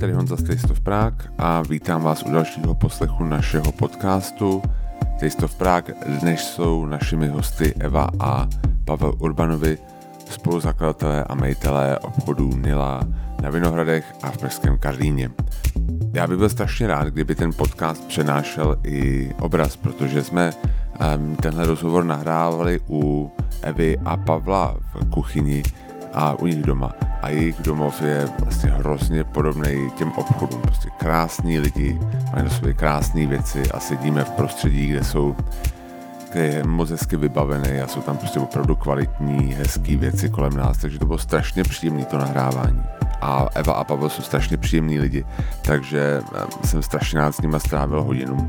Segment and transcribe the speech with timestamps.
[0.00, 4.62] tady Honza z of Prague a vítám vás u dalšího poslechu našeho podcastu
[5.44, 5.94] of Prague.
[6.20, 8.48] Dnes jsou našimi hosty Eva a
[8.84, 9.78] Pavel Urbanovi,
[10.30, 13.00] spoluzakladatelé a majitelé obchodů Nila
[13.42, 15.30] na Vinohradech a v Pražském Karlíně.
[16.12, 20.52] Já bych byl strašně rád, kdyby ten podcast přenášel i obraz, protože jsme
[21.42, 23.32] tenhle rozhovor nahrávali u
[23.62, 25.62] Evy a Pavla v kuchyni
[26.12, 26.92] a u nich doma.
[27.22, 30.60] A jejich domov je vlastně hrozně podobný těm obchodům.
[30.60, 32.00] Prostě krásní lidi,
[32.32, 35.36] mají na sobě krásné věci a sedíme v prostředí, kde jsou
[36.32, 40.78] kde je moc hezky vybavený a jsou tam prostě opravdu kvalitní, hezké věci kolem nás,
[40.78, 42.82] takže to bylo strašně příjemné to nahrávání.
[43.20, 45.24] A Eva a Pavel jsou strašně příjemní lidi,
[45.62, 46.22] takže
[46.64, 48.48] jsem strašně rád s nimi strávil hodinu,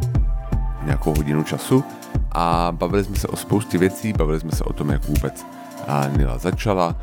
[0.84, 1.84] nějakou hodinu času
[2.32, 5.46] a bavili jsme se o spoustě věcí, bavili jsme se o tom, jak vůbec
[5.88, 6.96] a Nila začala,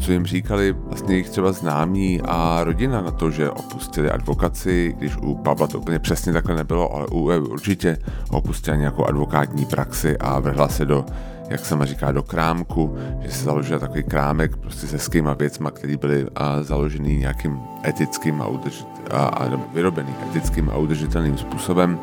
[0.00, 5.16] co jim říkali vlastně jejich třeba známí a rodina na to, že opustili advokaci, když
[5.16, 7.98] u Pavla to úplně přesně takhle nebylo, ale u Evy určitě
[8.30, 11.04] opustila nějakou advokátní praxi a vrhla se do
[11.48, 15.96] jak se říká, do krámku, že se založila takový krámek prostě se skýma věcma, které
[15.96, 21.98] byly a, založený nějakým etickým a, udržit, a, a vyrobený etickým a udržitelným způsobem.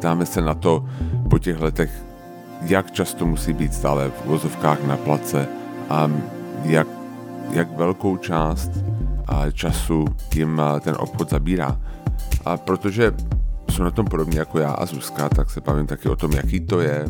[0.00, 0.84] Dáme se na to
[1.30, 2.11] po těch letech
[2.64, 5.48] jak často musí být stále v vozovkách na place
[5.90, 6.10] a
[6.64, 6.86] jak,
[7.52, 8.70] jak velkou část
[9.52, 11.80] času jim ten obchod zabírá.
[12.44, 13.12] A protože
[13.70, 16.60] jsou na tom podobně jako já a Zuzka, tak se bavím taky o tom, jaký
[16.60, 17.04] to je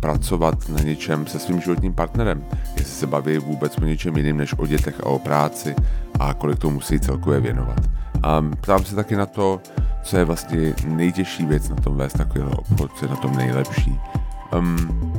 [0.00, 2.44] pracovat na něčem se svým životním partnerem.
[2.76, 5.74] Jestli se baví vůbec o něčem jiným než o dětech a o práci
[6.20, 7.80] a kolik to musí celkově věnovat.
[8.22, 9.60] A ptám se taky na to,
[10.02, 14.00] co je vlastně nejtěžší věc na tom vést takovýhle obchod, co je na tom nejlepší
[14.52, 15.12] um,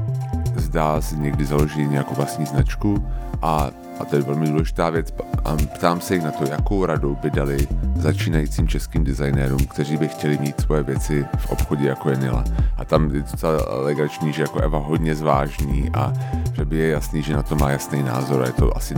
[0.56, 3.06] zdá si někdy založit nějakou vlastní značku
[3.42, 5.14] a, a to je velmi důležitá věc.
[5.46, 10.08] A ptám se jich na to, jakou radu by dali začínajícím českým designérům, kteří by
[10.08, 12.44] chtěli mít svoje věci v obchodě jako je Nila.
[12.78, 16.14] A tam je docela legrační, že jako Eva hodně zvážní a
[16.54, 18.96] že by je jasný, že na to má jasný názor a je to asi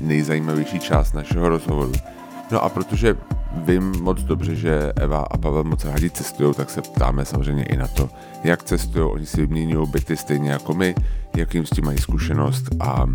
[0.00, 1.92] nejzajímavější část našeho rozhovoru.
[2.50, 3.16] No a protože
[3.56, 7.76] vím moc dobře, že Eva a Pavel moc rádi cestují, tak se ptáme samozřejmě i
[7.76, 8.10] na to,
[8.44, 9.04] jak cestují.
[9.04, 10.94] Oni si vyměňují byty stejně jako my,
[11.36, 13.06] jakým s tím mají zkušenost a,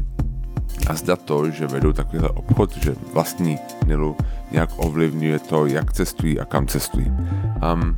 [0.88, 3.57] a zda to, že vedou takovýhle obchod, že vlastní
[3.88, 4.17] Nilu
[4.51, 7.11] nějak ovlivňuje to, jak cestují a kam cestují.
[7.73, 7.97] Um,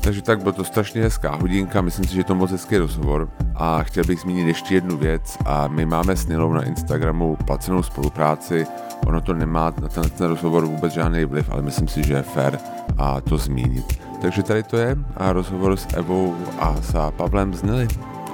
[0.00, 3.28] takže tak, bylo to strašně hezká hodinka, myslím si, že je to moc hezký rozhovor
[3.54, 7.82] a chtěl bych zmínit ještě jednu věc a my máme s Nilou na Instagramu placenou
[7.82, 8.66] spolupráci,
[9.06, 12.22] ono to nemá na ten, ten rozhovor vůbec žádný vliv, ale myslím si, že je
[12.22, 12.58] fér
[12.98, 14.00] a to zmínit.
[14.20, 17.88] Takže tady to je a rozhovor s Evou a s Pavlem z Nily.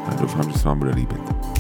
[0.07, 1.56] A doufám, že se vám bude líbit.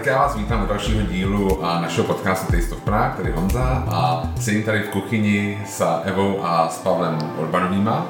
[0.00, 3.84] Tak já vás vítám do dalšího dílu a našeho podcastu Taste of Prague, tady Honza
[3.90, 8.06] a sedím tady v kuchyni s Evou a s Pavlem Urbanovýma.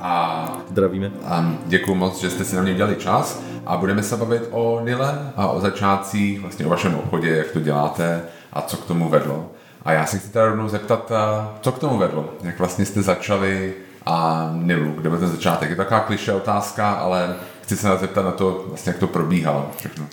[0.00, 1.10] A, Zdravíme.
[1.24, 4.80] A děkuji moc, že jste si na mě udělali čas a budeme se bavit o
[4.84, 8.22] Nile a o začátcích, vlastně o vašem obchodě, jak to děláte
[8.52, 9.50] a co k tomu vedlo.
[9.82, 11.12] A já se chci teda rovnou zeptat,
[11.60, 12.28] co k tomu vedlo?
[12.42, 13.74] Jak vlastně jste začali
[14.06, 15.70] a Nilu, kde byl ten začátek?
[15.70, 20.04] Je taková kliše otázka, ale chci se zeptat na to, vlastně jak to probíhalo všechno.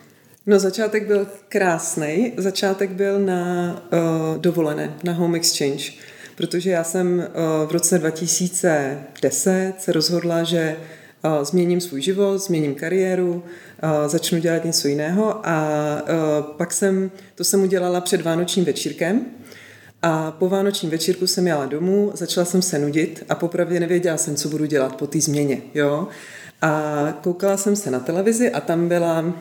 [0.45, 2.33] No začátek byl krásný.
[2.37, 5.91] Začátek byl na uh, dovolené, na Home Exchange.
[6.35, 10.77] Protože já jsem uh, v roce 2010 se rozhodla, že
[11.25, 13.43] uh, změním svůj život, změním kariéru, uh,
[14.07, 19.25] začnu dělat něco jiného a uh, pak jsem, to jsem udělala před Vánočním večírkem
[20.01, 24.35] a po Vánočním večírku jsem jela domů, začala jsem se nudit a popravdě nevěděla jsem,
[24.35, 26.07] co budu dělat po té změně, jo.
[26.61, 29.33] A koukala jsem se na televizi a tam byla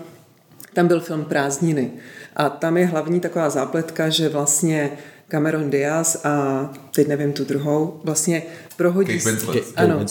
[0.75, 1.91] tam byl film Prázdniny.
[2.37, 4.91] A tam je hlavní taková zápletka, že vlastně
[5.29, 8.43] Cameron Diaz a teď nevím tu druhou, vlastně
[8.77, 9.65] prohodí Kate Winslet.
[9.65, 9.73] se.
[9.77, 10.07] Ano.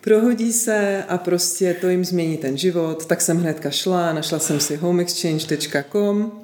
[0.00, 4.60] Prohodí se a prostě to jim změní ten život, tak jsem hnedka šla, našla jsem
[4.60, 6.41] si homeexchange.com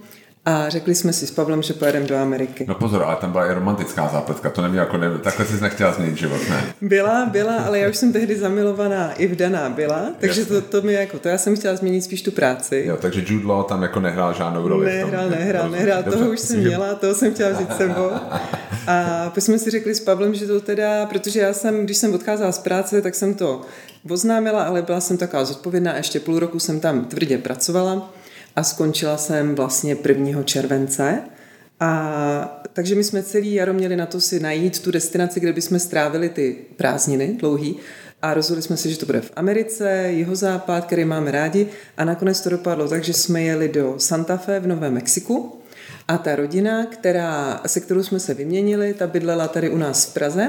[0.48, 2.64] a řekli jsme si s Pavlem, že pojedeme do Ameriky.
[2.68, 5.92] No pozor, ale tam byla i romantická zápletka, to neměl jako ne, takhle jsi nechtěla
[5.92, 6.74] změnit život, ne?
[6.80, 10.92] Byla, byla, ale já už jsem tehdy zamilovaná i vdaná byla, takže to, to mi
[10.92, 12.84] jako, to já jsem chtěla změnit spíš tu práci.
[12.86, 16.60] Jo, takže Jude Law tam jako nehrál žádnou roli Nehrál, nehrál, nehrál, toho už jsem
[16.60, 18.10] měla, toho jsem chtěla vzít sebou.
[18.86, 22.14] A pak jsme si řekli s Pavlem, že to teda, protože já jsem, když jsem
[22.14, 23.60] odcházela z práce, tak jsem to
[24.10, 28.12] oznámila, ale byla jsem taková zodpovědná, ještě půl roku jsem tam tvrdě pracovala
[28.58, 30.42] a skončila jsem vlastně 1.
[30.42, 31.22] července.
[31.80, 35.78] A takže my jsme celý jaro měli na to si najít tu destinaci, kde bychom
[35.78, 37.76] strávili ty prázdniny dlouhý.
[38.22, 41.68] A rozhodli jsme se, že to bude v Americe, jeho západ, který máme rádi.
[41.96, 45.60] A nakonec to dopadlo tak, že jsme jeli do Santa Fe v Novém Mexiku.
[46.08, 50.14] A ta rodina, která, se kterou jsme se vyměnili, ta bydlela tady u nás v
[50.14, 50.48] Praze.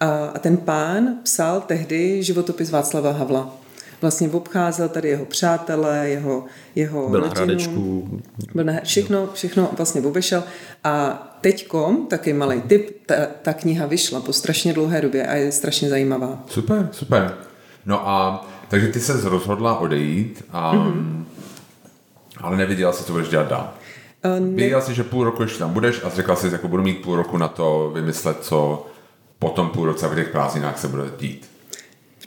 [0.00, 3.60] A, a ten pán psal tehdy životopis Václava Havla
[4.00, 6.44] vlastně obcházel tady jeho přátelé, jeho,
[6.74, 7.34] jeho Byl rodinu.
[7.34, 8.20] na Hradečku.
[8.54, 10.42] Byl na, všechno, všechno vlastně obešel.
[10.84, 15.52] A teďkom, taky malý tip, ta, ta kniha vyšla po strašně dlouhé době a je
[15.52, 16.44] strašně zajímavá.
[16.46, 17.34] Super, super.
[17.86, 21.24] No a takže ty se rozhodla odejít, a, mm-hmm.
[22.40, 23.72] ale nevěděla si, co budeš dělat dál.
[24.24, 24.56] Uh, ne...
[24.56, 27.16] Věděla jsi, že půl roku ještě tam budeš a řekla jsi, jako budu mít půl
[27.16, 28.86] roku na to vymyslet, co
[29.38, 31.49] potom půl roce v těch prázdninách se bude dít.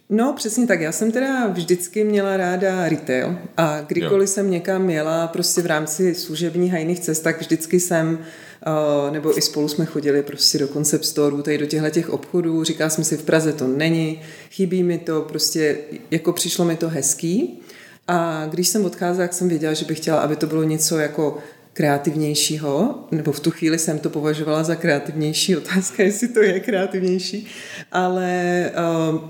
[0.10, 0.82] No, přesně tak.
[0.82, 4.34] Já jsem teda vždycky měla ráda retail a kdykoliv jo.
[4.34, 8.20] jsem někam jela prostě v rámci služebních a jiných cest, tak vždycky jsem
[8.68, 12.64] Uh, nebo i spolu jsme chodili prostě do concept store, tady do těchto těch obchodů.
[12.64, 14.22] Říkala jsem si, v Praze to není,
[14.52, 15.78] chybí mi to, prostě
[16.12, 17.60] jako přišlo mi to hezký.
[18.08, 21.38] A když jsem odcházela, tak jsem věděla, že bych chtěla, aby to bylo něco jako
[21.74, 27.48] kreativnějšího, nebo v tu chvíli jsem to považovala za kreativnější otázka, jestli to je kreativnější,
[27.92, 28.72] ale
[29.10, 29.22] uh, uh,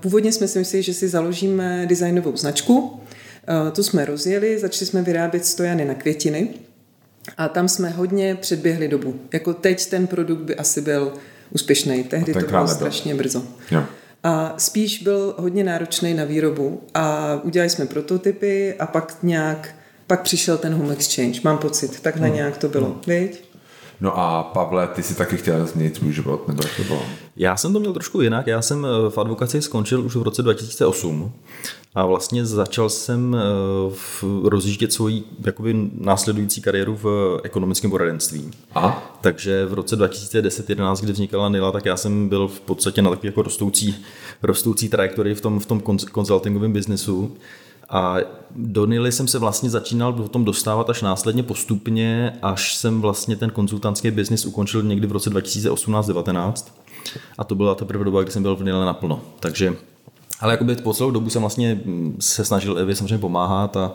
[0.00, 5.02] původně jsme si mysleli, že si založíme designovou značku, uh, tu jsme rozjeli, začali jsme
[5.02, 6.48] vyrábět stojany na květiny
[7.36, 9.20] a tam jsme hodně předběhli dobu.
[9.32, 11.12] Jako teď ten produkt by asi byl
[11.50, 13.42] úspěšný, tehdy to bylo strašně brzo.
[13.70, 13.84] Jo.
[14.22, 19.74] A spíš byl hodně náročný na výrobu a udělali jsme prototypy a pak nějak
[20.06, 22.36] pak přišel ten home exchange, mám pocit, takhle hmm.
[22.36, 23.00] nějak to bylo, hmm.
[23.06, 23.44] viď?
[24.00, 27.02] No a Pavle, ty si taky chtěl změnit svůj život, nebo jak to bylo?
[27.36, 30.42] Já jsem to měl trošku jinak, já jsem eh, v advokaci skončil už v roce
[30.42, 31.32] 2008
[31.94, 38.50] a vlastně začal jsem eh, rozjíždět svoji jakoby následující kariéru v ekonomickém poradenství.
[38.74, 39.16] Aha.
[39.20, 43.26] Takže v roce 2010-2011, kdy vznikala Nila, tak já jsem byl v podstatě na takový
[43.26, 44.04] jako rostoucí,
[44.42, 45.80] rostoucí trajektorii v tom, v tom
[46.12, 47.36] konzultingovém biznesu.
[47.88, 48.16] A
[48.50, 53.36] do Nily jsem se vlastně začínal o tom dostávat až následně postupně, až jsem vlastně
[53.36, 56.52] ten konzultantský biznis ukončil někdy v roce 2018-19.
[57.38, 59.20] A to byla teprve doba, kdy jsem byl v Nile naplno.
[59.40, 59.76] Takže,
[60.40, 63.92] ale jakoby po celou dobu jsem vlastně mm, se snažil Evě samozřejmě pomáhat a,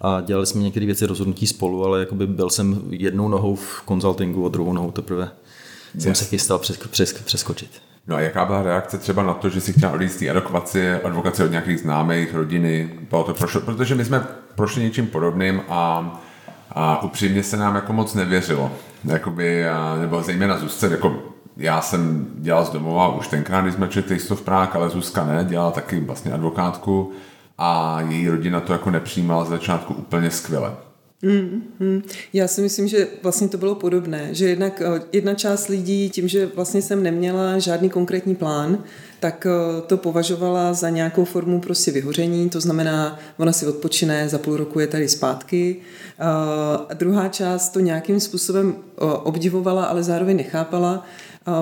[0.00, 4.46] a dělali jsme některé věci rozhodnutí spolu, ale jakoby byl jsem jednou nohou v konzultingu
[4.46, 5.30] a druhou nohou teprve
[5.94, 6.02] yes.
[6.02, 7.70] jsem se chystal přes, přes, přeskočit.
[8.06, 11.00] No a jaká byla reakce třeba na to, že si chtěl odjít z té advokace,
[11.04, 16.12] advokace od nějakých známých, rodiny, bylo to prošlo, protože my jsme prošli něčím podobným a,
[16.70, 18.72] a upřímně se nám jako moc nevěřilo.
[19.04, 21.22] Jakoby, a, nebo zejména Zuzce, jako
[21.56, 25.44] já jsem dělal z domova už tenkrát, když jsme četli v Prák, ale Zuzka ne,
[25.44, 27.12] dělala taky vlastně advokátku
[27.58, 30.72] a její rodina to jako nepřijímala z začátku úplně skvěle.
[31.24, 32.02] Mm, mm.
[32.32, 36.28] Já si myslím, že vlastně to bylo podobné, že jednak eh, jedna část lidí tím,
[36.28, 38.84] že vlastně jsem neměla žádný konkrétní plán,
[39.20, 44.38] tak eh, to považovala za nějakou formu prostě vyhoření, to znamená, ona si odpočine, za
[44.38, 45.76] půl roku je tady zpátky.
[46.18, 46.24] Eh,
[46.88, 48.74] a druhá část to nějakým způsobem
[49.22, 51.06] obdivovala, ale zároveň nechápala.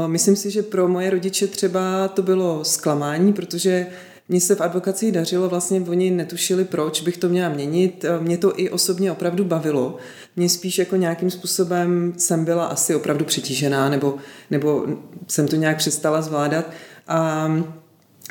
[0.06, 3.87] Myslím si, že pro moje rodiče třeba to bylo zklamání, protože
[4.31, 8.05] mně se v advokaci dařilo, vlastně oni netušili, proč bych to měla měnit.
[8.21, 9.97] Mě to i osobně opravdu bavilo.
[10.37, 14.15] Mě spíš jako nějakým způsobem jsem byla asi opravdu přetížená, nebo,
[14.50, 14.87] nebo
[15.29, 16.71] jsem to nějak přestala zvládat.
[17.09, 17.49] A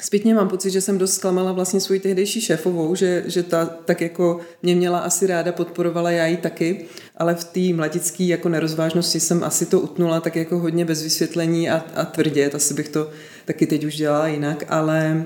[0.02, 4.02] Zpětně mám pocit, že jsem dost zklamala vlastně svůj tehdejší šéfovou, že, že ta tak
[4.02, 6.86] jako mě měla asi ráda, podporovala já ji taky,
[7.18, 11.70] ale v té mladické jako nerozvážnosti jsem asi to utnula tak jako hodně bez vysvětlení
[11.70, 13.10] a, a tvrdě, asi bych to
[13.46, 15.26] taky teď už dělala jinak, ale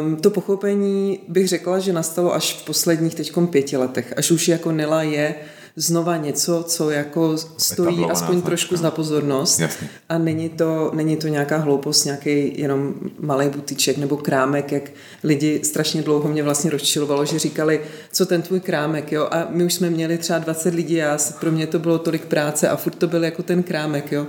[0.00, 4.48] Um, to pochopení bych řekla, že nastalo až v posledních teďkom pěti letech, až už
[4.48, 5.34] jako Nila je
[5.76, 9.88] znova něco, co jako stojí aspoň trošku za pozornost Jasně.
[10.08, 14.90] a není to, není to nějaká hloupost, nějaký jenom malý butiček nebo krámek, jak
[15.24, 17.80] lidi strašně dlouho mě vlastně rozčilovalo, že říkali,
[18.12, 21.50] co ten tvůj krámek, jo, a my už jsme měli třeba 20 lidí a pro
[21.50, 24.26] mě to bylo tolik práce a furt to byl jako ten krámek, jo.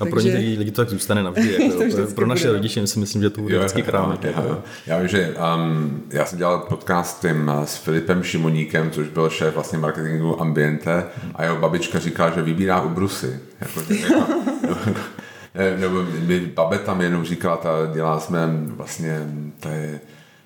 [0.00, 0.38] A pro Takže...
[0.38, 1.52] lidi to tak zůstane navždy.
[1.64, 2.52] Jako, pro naše bude.
[2.52, 4.24] rodiče si myslím, že to bude vždycky krámek.
[4.24, 4.62] Jako.
[4.86, 9.30] Já vím, že um, já jsem dělal podcast tím uh, s Filipem Šimoníkem, což byl
[9.30, 13.40] šéf vlastně marketingu Ambiente a jeho babička říkala, že vybírá ubrusy.
[13.60, 14.30] Jako, jako,
[15.80, 18.38] nebo mi babe tam jenom říkala, ta dělá jsme
[18.76, 19.20] vlastně,
[19.60, 20.00] to je,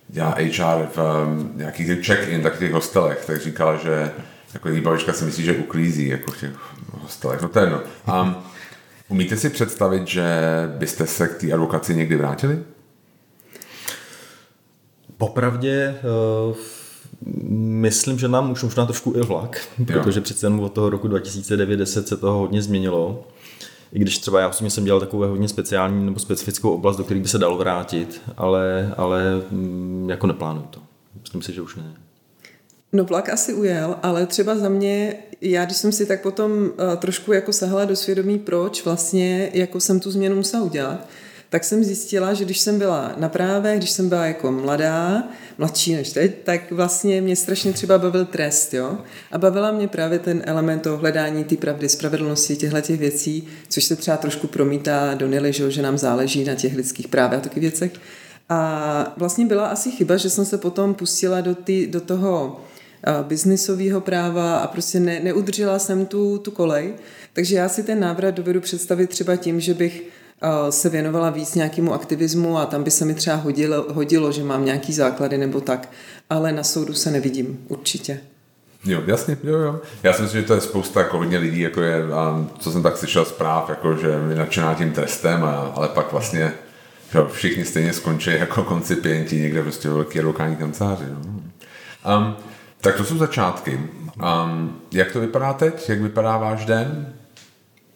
[0.08, 4.10] dělá HR v um, nějakých check-in, tak těch hostelech, tak říkala, že
[4.54, 6.50] jako její babička si myslí, že uklízí jako v těch
[6.92, 7.42] hostelech.
[7.42, 7.80] No to je jedno.
[8.22, 8.34] Um,
[9.08, 10.24] Umíte si představit, že
[10.78, 12.62] byste se k té advokaci někdy vrátili?
[15.16, 16.00] Popravdě
[16.48, 16.56] uh,
[17.58, 21.86] myslím, že nám už možná trošku i vlak, protože přece jenom od toho roku 2009
[21.86, 23.28] se toho hodně změnilo.
[23.92, 27.20] i když třeba já osobně jsem dělal takovou hodně speciální nebo specifickou oblast, do které
[27.20, 30.80] by se dalo vrátit, ale, ale mm, jako neplánuju to.
[31.22, 32.05] Myslím si, že už ne.
[32.96, 36.96] No vlak asi ujel, ale třeba za mě, já když jsem si tak potom uh,
[36.96, 41.08] trošku jako sahla do svědomí, proč vlastně jako jsem tu změnu musela udělat,
[41.48, 45.94] tak jsem zjistila, že když jsem byla na práve, když jsem byla jako mladá, mladší
[45.94, 48.98] než teď, tak vlastně mě strašně třeba bavil trest, jo.
[49.32, 53.84] A bavila mě právě ten element toho hledání té pravdy, spravedlnosti, těchto těch věcí, což
[53.84, 57.70] se třeba trošku promítá do Nily, že nám záleží na těch lidských právech a takových
[57.70, 57.92] věcech.
[58.48, 62.60] A vlastně byla asi chyba, že jsem se potom pustila do, tý, do toho
[63.22, 66.94] biznisového práva a prostě ne, neudržela jsem tu, tu kolej.
[67.32, 70.02] Takže já si ten návrat dovedu představit třeba tím, že bych
[70.70, 74.64] se věnovala víc nějakému aktivismu a tam by se mi třeba hodilo, hodilo, že mám
[74.64, 75.88] nějaký základy nebo tak,
[76.30, 78.20] ale na soudu se nevidím, určitě.
[78.84, 79.80] Jo, jasně, jo, jo.
[80.02, 82.82] Já si myslím, že to je spousta jako hodně lidí, jako je, a co jsem
[82.82, 86.52] tak slyšel zpráv, jako že je nadšená tím trestem, a, ale pak vlastně
[87.12, 91.04] že všichni stejně skončí jako koncipienti někde prostě velký advokátní kanceláři.
[91.10, 91.40] No.
[92.18, 92.36] Um,
[92.86, 93.80] tak to jsou začátky.
[94.44, 95.88] Um, jak to vypadá teď?
[95.88, 97.14] Jak vypadá váš den?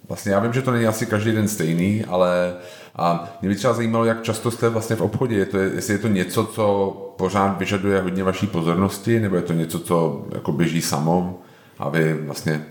[0.08, 2.54] Vlastně já vím, že to není asi každý den stejný, ale
[2.96, 5.36] a mě by třeba zajímalo, jak často jste vlastně v obchodě.
[5.36, 9.52] Je to, jestli je to něco, co pořád vyžaduje hodně vaší pozornosti, nebo je to
[9.52, 11.38] něco, co jako běží samo
[11.78, 12.66] a vy vlastně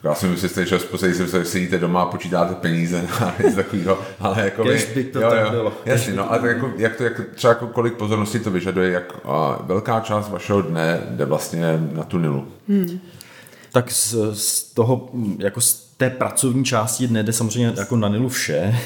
[0.00, 3.98] jako já si myslím, že spousta si sedíte doma a počítáte peníze a něco takového,
[4.20, 5.72] ale jako vy, by to jo, tak jo, bylo.
[5.84, 9.62] Jasně, no, ale jako, jak to, jak, třeba jako kolik pozornosti to vyžaduje, jak a
[9.62, 12.48] velká část vašeho dne jde vlastně na tu Nilu.
[12.68, 13.00] Hmm.
[13.72, 18.28] Tak z, z toho, jako z té pracovní části dne jde samozřejmě jako na Nilu
[18.28, 18.78] vše,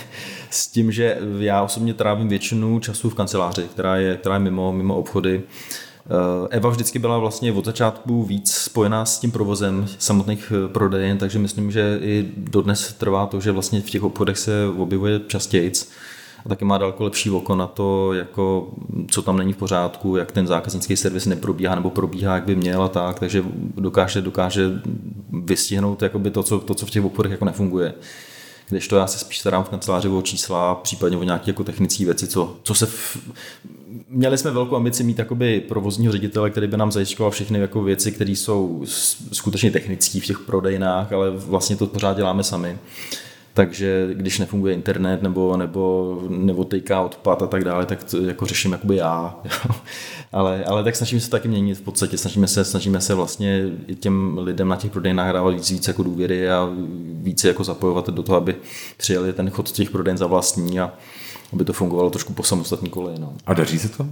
[0.50, 4.73] s tím, že já osobně trávím většinu času v kanceláři, která je, která je mimo,
[4.73, 5.42] mimo obchody.
[6.06, 11.18] Eh, Eva vždycky byla vlastně od začátku víc spojená s tím provozem samotných eh, prodejen,
[11.18, 15.73] takže myslím, že i dodnes trvá to, že vlastně v těch obchodech se objevuje častěji
[16.46, 18.68] a taky má daleko lepší oko na to, jako,
[19.11, 22.82] co tam není v pořádku, jak ten zákaznický servis neprobíhá nebo probíhá, jak by měl
[22.82, 23.44] a tak, takže
[23.76, 24.70] dokáže, dokáže
[25.44, 27.94] vystihnout jakoby to, co, to, co v těch obchodech jako nefunguje.
[28.68, 32.04] Když to já se spíš starám v kanceláři o čísla, případně o nějaké jako technické
[32.04, 33.18] věci, co, co se v,
[34.14, 38.12] měli jsme velkou ambici mít takoby provozního ředitele, který by nám zajišťoval všechny jako věci,
[38.12, 38.85] které jsou
[39.33, 42.78] skutečně technické v těch prodejnách, ale vlastně to pořád děláme sami
[43.54, 48.47] takže když nefunguje internet nebo, nebo, nebo tejká odpad a tak dále, tak to jako
[48.47, 49.38] řeším jakoby já.
[50.33, 54.38] ale, ale tak snažíme se taky měnit v podstatě, snažíme se, snažíme se vlastně těm
[54.38, 56.68] lidem na těch prodejnách dávat víc, víc jako důvěry a
[57.12, 58.56] více jako zapojovat do toho, aby
[58.97, 60.92] přijeli ten chod těch prodejen za vlastní a
[61.52, 63.18] aby to fungovalo trošku po samostatní koleji.
[63.18, 63.36] No.
[63.46, 64.06] A daří se to?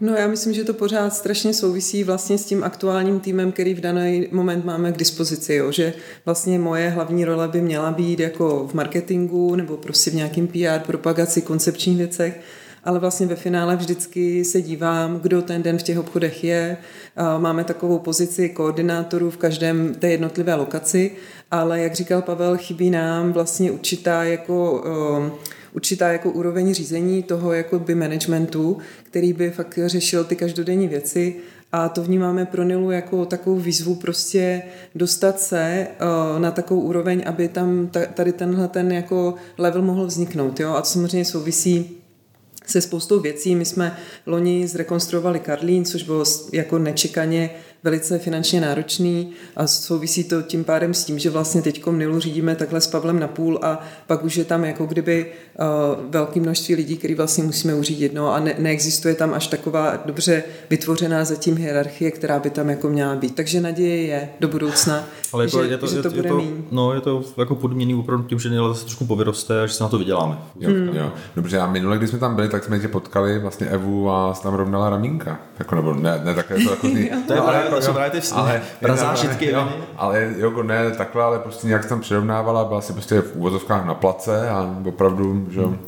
[0.00, 3.80] No já myslím, že to pořád strašně souvisí vlastně s tím aktuálním týmem, který v
[3.80, 5.72] daný moment máme k dispozici, jo?
[5.72, 10.48] že vlastně moje hlavní role by měla být jako v marketingu nebo prostě v nějakým
[10.48, 12.40] PR, propagaci, koncepčních věcech,
[12.84, 16.76] ale vlastně ve finále vždycky se dívám, kdo ten den v těch obchodech je.
[17.38, 21.10] Máme takovou pozici koordinátorů v každém té jednotlivé lokaci,
[21.50, 24.84] ale jak říkal Pavel, chybí nám vlastně určitá jako
[25.72, 31.36] určitá jako úroveň řízení toho jako by managementu, který by fakt řešil ty každodenní věci
[31.72, 34.62] a to vnímáme pro Nilu jako takovou výzvu prostě
[34.94, 40.60] dostat se uh, na takovou úroveň, aby tam tady tenhle ten jako level mohl vzniknout.
[40.60, 40.70] Jo?
[40.72, 41.97] A to samozřejmě souvisí
[42.70, 43.54] se spoustou věcí.
[43.54, 47.50] My jsme loni zrekonstruovali Karlín, což bylo jako nečekaně
[47.84, 52.56] velice finančně náročný a souvisí to tím pádem s tím, že vlastně teď Nilu řídíme
[52.56, 55.26] takhle s Pavlem na půl a pak už je tam jako kdyby
[55.58, 58.14] uh, velké množství lidí, který vlastně musíme uřídit.
[58.14, 62.88] No a ne, neexistuje tam až taková dobře vytvořená zatím hierarchie, která by tam jako
[62.88, 63.34] měla být.
[63.34, 66.32] Takže naděje je do budoucna, Ale jako že, je to, že to je, bude je
[66.32, 69.72] to, No, je to jako podmíněný opravdu tím, že Nila zase trošku povyroste a že
[69.72, 70.38] se na to vyděláme.
[70.60, 70.88] Jo, hmm.
[70.96, 71.12] jo.
[71.36, 74.54] Dobře, a minule, když jsme tam byli, tak jsme tě potkali vlastně Evu a tam
[74.54, 75.40] rovnala ramínka.
[75.58, 78.20] Jako, nebo ne, ne takhle to jako ty, to je no, jako, to jsou právě
[78.20, 79.50] ty ale, prazážitky.
[79.50, 83.86] Jo, ale jo, ne takhle, ale prostě nějak tam přirovnávala, byla si prostě v úvozovkách
[83.86, 85.78] na place a opravdu, že hmm.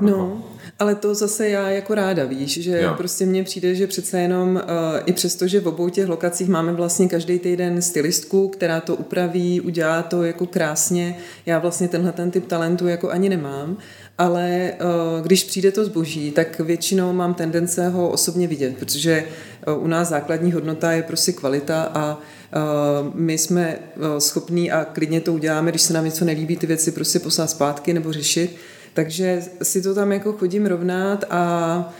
[0.00, 0.42] No, jako...
[0.78, 2.94] ale to zase já jako ráda, víš, že jo.
[2.96, 4.62] prostě mně přijde, že přece jenom uh,
[5.06, 9.60] i přesto, že v obou těch lokacích máme vlastně každý týden stylistku, která to upraví,
[9.60, 13.76] udělá to jako krásně, já vlastně tenhle ten typ talentu jako ani nemám,
[14.18, 19.49] ale uh, když přijde to zboží, tak většinou mám tendence ho osobně vidět, protože uh,
[19.78, 23.78] u nás základní hodnota je prostě kvalita a uh, my jsme
[24.18, 27.92] schopní a klidně to uděláme, když se nám něco nelíbí, ty věci prostě poslat zpátky
[27.92, 28.56] nebo řešit.
[28.94, 31.92] Takže si to tam jako chodím rovnat a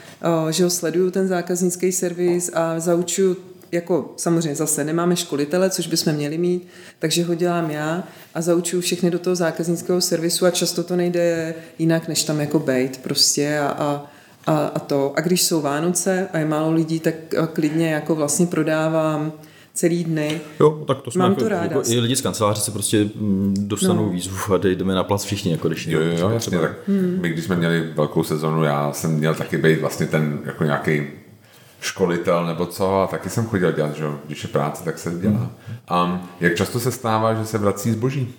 [0.51, 3.37] že ho sleduju ten zákaznický servis a zaučuju
[3.73, 6.67] jako samozřejmě zase nemáme školitele, což bychom měli mít,
[6.99, 11.55] takže ho dělám já a zaučuju všechny do toho zákaznického servisu a často to nejde
[11.79, 14.11] jinak, než tam jako bejt prostě a, a
[14.51, 15.13] a, a to.
[15.17, 17.15] A když jsou Vánoce a je málo lidí, tak
[17.53, 19.33] klidně jako vlastně prodávám
[19.75, 20.41] celý dny.
[20.61, 21.63] Jo, tak to jsme Mám jako, to ráda.
[21.63, 24.11] Jako, I lidi z kanceláře se prostě mm, dostanou no.
[24.11, 27.19] výzvu a jdeme na plac všichni, jako když Jo, jo, jo jasně, tak hmm.
[27.21, 31.07] my když jsme měli velkou sezonu, já jsem měl taky být vlastně ten jako nějaký
[31.81, 35.51] školitel nebo co, a taky jsem chodil dělat, že když je práce, tak se dělá.
[35.89, 36.13] Hmm.
[36.13, 38.35] Um, jak často se stává, že se vrací zboží?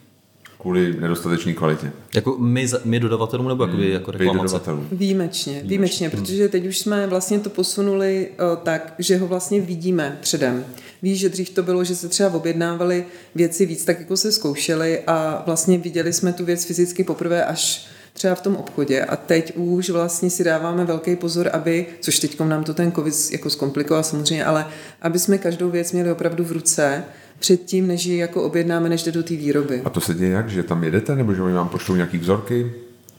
[0.62, 1.92] Kvůli nedostatečné kvalitě.
[2.16, 4.60] Jako my, my dodavatelům nebo jako, hmm, jako reklamace?
[4.92, 9.62] Výjimečně, výjimečně, výjimečně, protože teď už jsme vlastně to posunuli o, tak, že ho vlastně
[9.62, 10.66] vidíme předem.
[11.02, 15.00] Víš, že dřív to bylo, že se třeba objednávali věci víc, tak jako se zkoušeli
[15.08, 19.54] a vlastně viděli jsme tu věc fyzicky poprvé až třeba v tom obchodě a teď
[19.56, 24.04] už vlastně si dáváme velký pozor, aby, což teď nám to ten covid jako zkomplikoval
[24.04, 24.66] samozřejmě, ale
[25.02, 27.04] aby jsme každou věc měli opravdu v ruce,
[27.42, 29.82] předtím, než ji jako objednáme, než jde do té výroby.
[29.86, 30.50] A to se děje jak?
[30.50, 32.72] Že tam jedete, nebo že oni vám pošlou nějaký vzorky?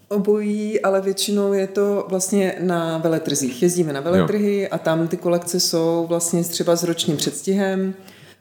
[0.08, 3.62] Obojí, ale většinou je to vlastně na veletrzích.
[3.62, 4.68] Jezdíme na veletrhy jo.
[4.70, 7.94] a tam ty kolekce jsou vlastně třeba s ročním předstihem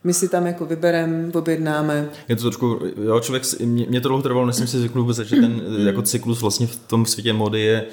[0.03, 2.09] my si tam jako vybereme, objednáme.
[2.29, 5.17] Je to trošku, jo, člověk, mě, mě to dlouho trvalo, než jsem si zvykl vůbec,
[5.17, 7.85] že ten jako cyklus vlastně v tom světě mody je,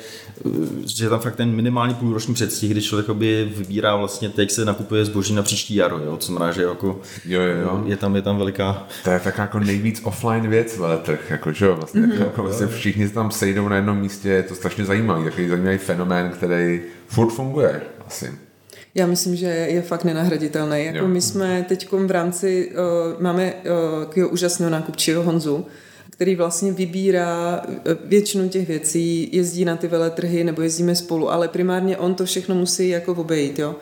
[0.86, 4.64] že je tam fakt ten minimální půlroční předstih, kdy člověk by vybírá vlastně, teď se
[4.64, 7.82] nakupuje zboží na příští jaro, jo, co znamená, že jako jo, jo, jo.
[7.86, 8.86] Je, tam, je tam veliká...
[9.04, 12.20] To je taková jako nejvíc offline věc veletrh, jako, že jo, vlastně, mm-hmm.
[12.20, 15.78] jako, vlastně všichni se tam sejdou na jednom místě, je to strašně zajímavý, takový zajímavý
[15.78, 18.47] fenomén, který furt funguje asi.
[18.94, 20.84] Já myslím, že je fakt nenahraditelný.
[20.84, 23.54] Jako my jsme teď v rámci, uh, máme
[24.16, 25.66] uh, úžasného nákupčího Honzu,
[26.10, 31.48] který vlastně vybírá eh, většinu těch věcí, jezdí na ty veletrhy nebo jezdíme spolu, ale
[31.48, 33.58] primárně on to všechno musí jako obejít.
[33.58, 33.76] Jo?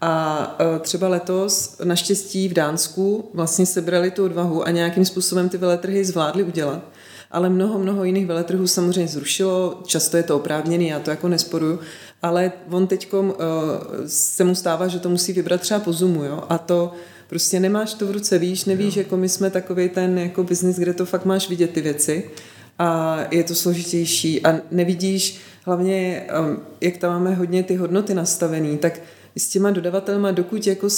[0.00, 6.04] A třeba letos naštěstí v Dánsku vlastně sebrali tu odvahu a nějakým způsobem ty veletrhy
[6.04, 6.82] zvládli udělat
[7.30, 11.78] ale mnoho, mnoho jiných veletrhů samozřejmě zrušilo, často je to oprávněný, já to jako nesporuju,
[12.22, 13.34] ale on teď uh,
[14.06, 16.92] se mu stává, že to musí vybrat třeba po Zoomu, jo, a to
[17.28, 19.02] prostě nemáš to v ruce, víš, nevíš, jo.
[19.02, 22.30] jako my jsme takový ten jako biznis, kde to fakt máš vidět ty věci
[22.78, 28.78] a je to složitější a nevidíš hlavně, um, jak tam máme hodně ty hodnoty nastavený,
[28.78, 29.00] tak
[29.36, 30.88] s těma dodavatelma, dokud jako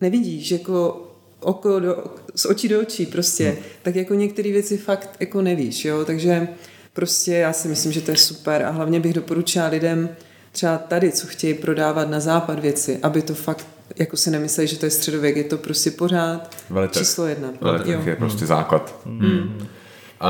[0.00, 1.06] nevidíš, jako
[1.42, 3.58] oko do, z očí do očí prostě, hmm.
[3.82, 6.48] tak jako některé věci fakt jako nevíš, jo, takže
[6.92, 10.08] prostě já si myslím, že to je super a hlavně bych doporučila lidem
[10.52, 14.78] třeba tady, co chtějí prodávat na západ věci, aby to fakt jako si nemysleli, že
[14.78, 17.02] to je středověk, je to prostě pořád Veletrh.
[17.02, 17.48] číslo jedna.
[17.60, 18.02] Veletrh jo.
[18.06, 18.46] je prostě hmm.
[18.46, 19.00] základ.
[19.06, 19.68] Hmm.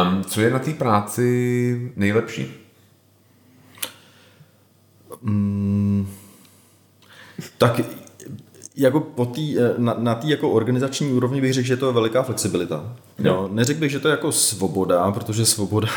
[0.03, 2.55] Um, co je na té práci nejlepší?
[5.23, 6.09] Hmm.
[7.59, 7.81] Tak
[8.77, 11.93] jako po tý, eh, na, na té jako organizační úrovni bych řekl, že to je
[11.93, 12.95] veliká flexibilita.
[13.19, 13.49] No.
[13.53, 15.89] neřekl bych, že to je jako svoboda, protože svoboda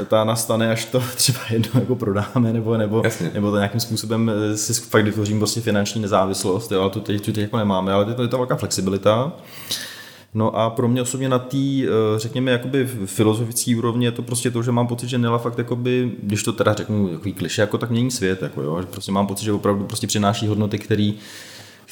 [0.00, 4.30] eh, ta nastane, až to třeba jedno jako prodáme, nebo, nebo, nebo to nějakým způsobem
[4.52, 7.92] eh, si fakt vytvořím prostě finanční nezávislost, jo, ale tu teď, tu teď jako nemáme,
[7.92, 9.32] ale to je to velká flexibilita.
[10.34, 11.56] No a pro mě osobně na té,
[12.16, 16.12] řekněme, jakoby filozofické úrovni je to prostě to, že mám pocit, že Nela fakt jakoby,
[16.22, 19.26] když to teda řeknu takový kliše, jako tak mění svět, jako jo, že prostě mám
[19.26, 21.12] pocit, že opravdu prostě přináší hodnoty, které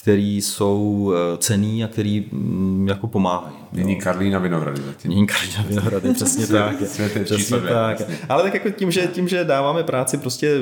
[0.05, 3.57] který jsou eh, cený a který mm, jako pomáhají.
[3.73, 4.83] Nyní Karlína Vinohrady.
[5.05, 6.77] Nyní Karlína Vinohrady, přesně tak.
[7.25, 8.03] přesně tak.
[8.29, 10.57] Ale tak jako tím, že, tím, že dáváme práci prostě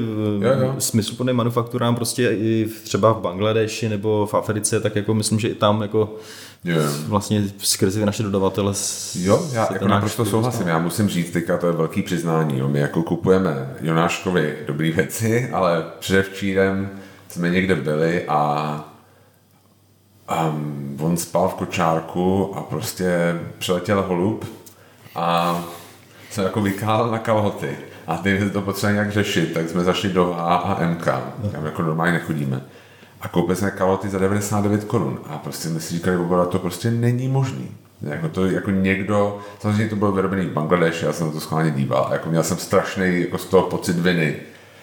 [0.78, 5.54] smysluplným manufakturám prostě i třeba v Bangladeši nebo v Africe, tak jako myslím, že i
[5.54, 6.16] tam jako
[6.64, 6.76] Jo.
[7.06, 8.74] Vlastně skrze naše dodavatele.
[9.14, 10.68] Jo, já jako naprosto souhlasím.
[10.68, 12.58] Já musím říct, teďka to je velký přiznání.
[12.58, 12.68] Jo.
[12.68, 16.90] My jako kupujeme Jonáškovi dobrý věci, ale předevčírem
[17.28, 18.91] jsme někde byli a
[20.32, 24.44] Um, on spal v kočárku a prostě přiletěl holub
[25.14, 25.60] a
[26.30, 27.76] se jako vykál na kalhoty.
[28.06, 30.96] A ty to potřeba nějak řešit, tak jsme zašli do H&M,
[31.52, 32.62] tam jako normálně nechodíme.
[33.20, 35.20] A koupili jsme kalhoty za 99 korun.
[35.28, 37.70] A prostě my si říkali, že to prostě není možný.
[38.02, 41.70] Jako to jako někdo, samozřejmě to bylo vyrobený v Bangladeši, já jsem na to schválně
[41.70, 44.36] díval, a jako měl jsem strašný jako z toho pocit viny.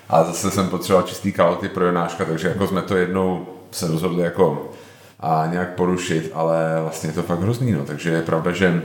[0.09, 4.23] A zase jsem potřeboval čistý kalhoty pro Jonáška, takže jako jsme to jednou se rozhodli
[4.23, 4.71] jako
[5.19, 7.85] a nějak porušit, ale vlastně je to fakt hrozný, no.
[7.85, 8.81] takže je pravda, že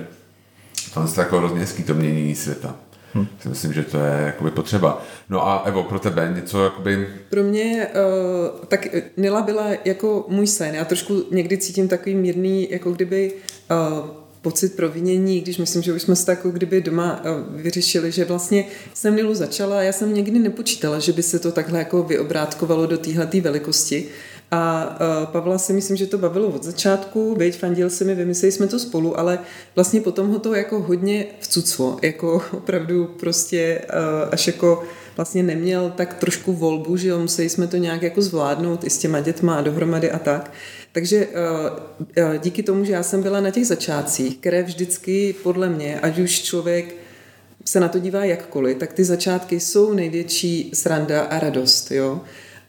[0.94, 2.76] to je jako hrozně hezký to mění světa.
[3.14, 3.26] Hmm.
[3.48, 5.02] Myslím, že to je jakoby potřeba.
[5.28, 7.08] No a Evo, pro tebe něco jakoby...
[7.30, 10.74] Pro mě, uh, tak Nila byla jako můj sen.
[10.74, 13.32] Já trošku někdy cítím takový mírný, jako kdyby
[13.70, 14.08] uh,
[14.44, 18.64] pocit provinění, když myslím, že už jsme se tak jako kdyby doma vyřešili, že vlastně
[18.94, 22.98] jsem Nilu začala, já jsem někdy nepočítala, že by se to takhle jako vyobrátkovalo do
[22.98, 24.08] téhle velikosti
[24.50, 28.52] A uh, Pavla si myslím, že to bavilo od začátku, byť fandil se mi, vymysleli
[28.52, 29.38] jsme to spolu, ale
[29.74, 34.82] vlastně potom ho to jako hodně vcuclo, jako opravdu prostě uh, až jako
[35.16, 38.98] vlastně neměl tak trošku volbu, že jo, museli jsme to nějak jako zvládnout i s
[38.98, 40.52] těma dětma a dohromady a tak.
[40.92, 46.00] Takže uh, díky tomu, že já jsem byla na těch začátcích, které vždycky podle mě,
[46.00, 46.94] ať už člověk
[47.64, 52.20] se na to dívá jakkoliv, tak ty začátky jsou největší sranda a radost, jo.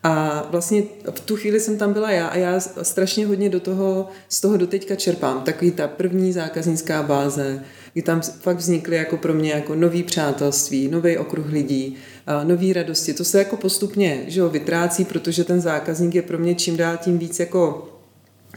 [0.06, 4.08] A vlastně v tu chvíli jsem tam byla já a já strašně hodně do toho,
[4.30, 5.41] z toho doteďka čerpám.
[5.41, 7.63] Takový ta první zákaznická báze,
[7.94, 11.96] kdy tam fakt vznikly jako pro mě jako nový přátelství, nový okruh lidí,
[12.44, 13.13] nový radosti.
[13.13, 16.98] To se jako postupně že jo, vytrácí, protože ten zákazník je pro mě čím dál
[16.98, 17.89] tím víc jako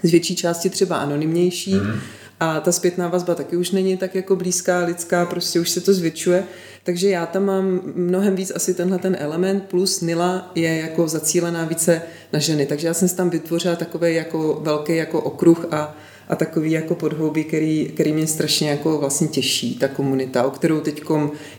[0.03, 2.01] z větší části třeba anonymnější mm.
[2.41, 5.95] A ta zpětná vazba taky už není tak jako blízká, lidská, prostě už se to
[5.95, 6.45] zvětšuje.
[6.85, 11.65] Takže já tam mám mnohem víc asi tenhle ten element, plus Nila je jako zacílená
[11.65, 12.67] více na ženy.
[12.67, 15.97] Takže já jsem si tam vytvořila takový jako velký jako okruh a
[16.29, 20.81] a takový jako podhoubí, který, který mě strašně jako vlastně těší, ta komunita, o kterou
[20.81, 21.03] teď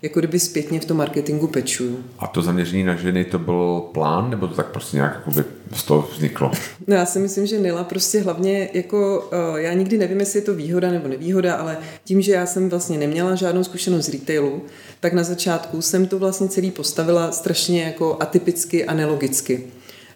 [0.02, 2.04] jako kdyby zpětně v tom marketingu pečuju.
[2.20, 5.84] A to zaměření na ženy, to byl plán, nebo to tak prostě nějak jakoby z
[5.84, 6.52] toho vzniklo?
[6.88, 10.44] No já si myslím, že Nila prostě hlavně jako, eh, já nikdy nevím, jestli je
[10.44, 14.62] to výhoda nebo nevýhoda, ale tím, že já jsem vlastně neměla žádnou zkušenost z retailu,
[15.00, 19.64] tak na začátku jsem to vlastně celý postavila strašně jako atypicky a nelogicky.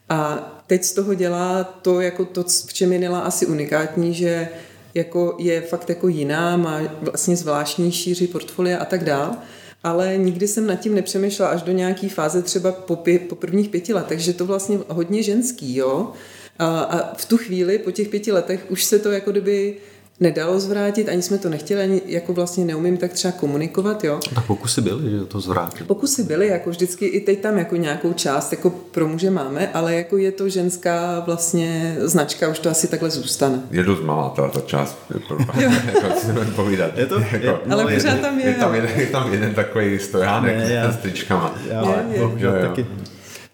[0.10, 4.50] A teď z toho dělá to, jako to, v čem je Nila asi unikátní, že
[4.94, 9.36] jako je fakt jako jiná, má vlastně zvláštní šíři portfolia a tak dál,
[9.84, 13.70] ale nikdy jsem nad tím nepřemýšlela až do nějaké fáze třeba po, pě, po prvních
[13.70, 16.12] pěti letech, že to vlastně hodně ženský, jo.
[16.60, 19.78] A, a v tu chvíli, po těch pěti letech, už se to jako kdyby
[20.20, 24.20] nedalo zvrátit, ani jsme to nechtěli, ani jako vlastně neumím tak třeba komunikovat, jo.
[24.36, 25.88] A pokusy byly, že to zvrátit?
[25.88, 29.96] Pokusy byly, jako vždycky i teď tam jako nějakou část jako pro muže máme, ale
[29.96, 33.62] jako je to ženská vlastně značka, už to asi takhle zůstane.
[33.72, 34.98] Je dost malá ta, ta část,
[35.94, 36.98] jako si povídat.
[36.98, 38.46] Je to, jako, je, ale no, pořád tam je.
[38.46, 41.56] Je tam jeden, je tam jeden takový stojánek ne, já, s tričkama.
[41.70, 42.22] Já, ale, je, je.
[42.22, 42.52] Jo, jo.
[42.62, 42.86] taky.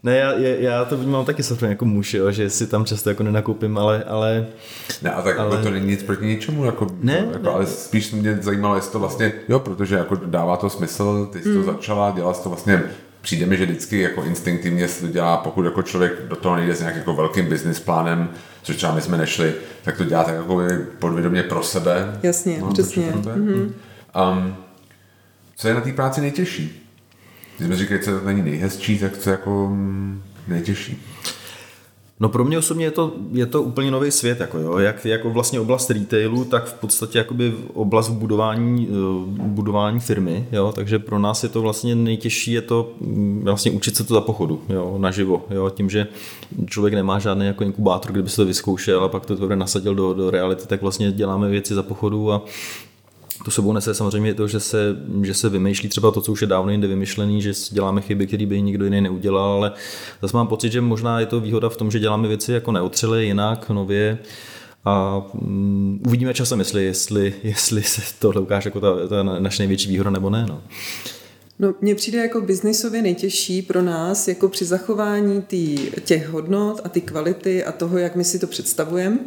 [0.03, 3.23] Ne, já, já to vnímám taky samozřejmě jako muž, jo, že si tam často jako
[3.23, 4.03] nenakoupím, ale...
[4.03, 4.47] ale
[5.01, 5.55] ne, a tak jako ale...
[5.55, 7.49] Jako to není nic proti ničemu, jako, ne, jako, ne.
[7.49, 11.49] ale spíš mě zajímalo, jestli to vlastně, jo, protože jako dává to smysl, ty jsi
[11.49, 11.63] mm.
[11.63, 12.83] to začala, dělala jsi to vlastně
[13.21, 16.75] přijde mi, že vždycky jako instinktivně se to dělá, pokud jako člověk do toho nejde
[16.75, 18.29] s nějakým jako velkým business plánem,
[18.63, 20.61] což třeba my jsme nešli, tak to dělá tak jako
[20.99, 22.19] podvědomě pro sebe.
[22.23, 23.11] Jasně, no, přesně.
[23.11, 23.71] Mm-hmm.
[24.31, 24.55] Um,
[25.55, 26.78] co je na té práci nejtěžší?
[27.59, 31.01] Když jsme říkali, co to není nejhezčí, tak co jako mm, nejtěžší?
[32.19, 34.77] No pro mě osobně je to, je to úplně nový svět, jako, jo.
[34.77, 38.93] Jak, jako vlastně oblast retailu, tak v podstatě jakoby oblast budování, eh,
[39.43, 40.71] budování firmy, jo.
[40.75, 44.21] takže pro nás je to vlastně nejtěžší, je to mm, vlastně učit se to za
[44.21, 45.69] pochodu, jo, naživo, jo.
[45.69, 46.07] tím, že
[46.65, 49.95] člověk nemá žádný jako inkubátor, kde by se to vyzkoušel a pak to teprve nasadil
[49.95, 52.45] do, do reality, tak vlastně děláme věci za pochodu a
[53.45, 56.47] to sebou nese samozřejmě to, že se, že se vymýšlí třeba to, co už je
[56.47, 59.71] dávno jinde vymyšlený, že děláme chyby, které by nikdo jiný neudělal, ale
[60.21, 63.23] zase mám pocit, že možná je to výhoda v tom, že děláme věci jako neotřele,
[63.23, 64.17] jinak, nově
[64.85, 69.89] a um, uvidíme časem, jestli, jestli, jestli se tohle ukáže jako ta, ta naše největší
[69.89, 70.45] výhoda nebo ne.
[70.49, 70.61] No.
[71.59, 76.89] No, mně přijde jako biznisově nejtěžší pro nás, jako při zachování tý, těch hodnot a
[76.89, 79.19] ty kvality a toho, jak my si to představujeme,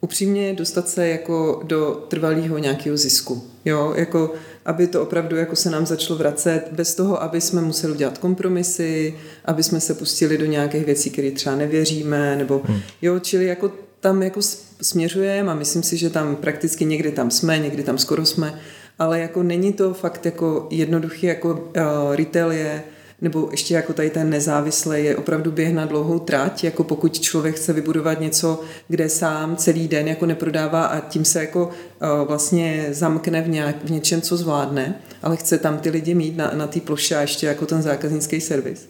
[0.00, 3.42] upřímně dostat se jako do trvalého nějakého zisku.
[3.64, 4.32] Jo, jako
[4.66, 9.14] aby to opravdu jako se nám začalo vracet bez toho, aby jsme museli udělat kompromisy,
[9.44, 12.80] aby jsme se pustili do nějakých věcí, které třeba nevěříme, nebo hmm.
[13.02, 14.40] jo, čili jako tam jako
[14.80, 18.60] směřujeme a myslím si, že tam prakticky někdy tam jsme, někdy tam skoro jsme,
[18.98, 22.82] ale jako není to fakt jako jednoduchý, jako uh, retail je
[23.20, 27.56] nebo ještě jako tady ten nezávislý je opravdu běh na dlouhou trať, jako pokud člověk
[27.56, 32.88] chce vybudovat něco, kde sám celý den jako neprodává a tím se jako uh, vlastně
[32.90, 36.66] zamkne v, nějak, v něčem, co zvládne, ale chce tam ty lidi mít na, na
[36.66, 38.88] té ploše a ještě jako ten zákaznický servis.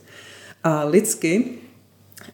[0.64, 1.44] A lidsky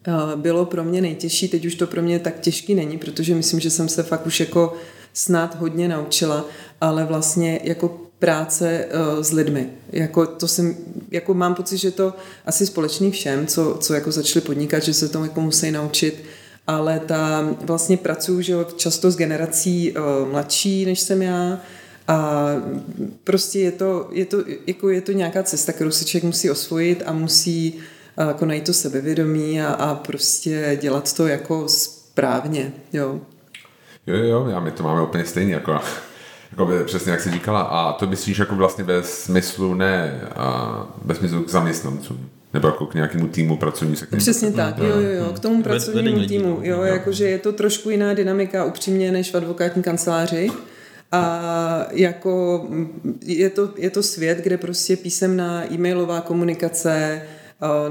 [0.09, 3.61] uh, bylo pro mě nejtěžší, teď už to pro mě tak těžký není, protože myslím,
[3.61, 4.75] že jsem se fakt už jako
[5.13, 6.45] snad hodně naučila,
[6.81, 9.71] ale vlastně jako práce uh, s lidmi.
[9.93, 10.77] Jako, to jsem,
[11.11, 12.15] jako mám pocit, že to
[12.47, 16.25] asi společný všem, co, co jako začali podnikat, že se to jako musí naučit,
[16.67, 21.59] ale ta vlastně pracuji že často s generací uh, mladší, než jsem já,
[22.09, 22.47] a
[23.25, 27.03] prostě je to, je to, jako je to nějaká cesta, kterou si člověk musí osvojit
[27.07, 27.75] a musí
[28.19, 33.21] uh, jako najít to sebevědomí a, a prostě dělat to jako správně, jo.
[34.07, 35.81] Jo, jo, já my to máme úplně stejně, jako
[36.53, 40.87] Jako by, přesně jak jsi říkala, a to myslíš jako vlastně ve smyslu ne, a
[41.05, 45.01] ve smyslu k zaměstnancům, nebo jako k nějakému týmu pracovní se Přesně tak, jo, jo,
[45.01, 49.35] jo, k tomu pracovnímu týmu, jo, jakože je to trošku jiná dynamika upřímně než v
[49.35, 50.51] advokátní kanceláři.
[51.13, 52.65] A jako
[53.23, 57.23] je to, je to svět, kde prostě písemná e-mailová komunikace,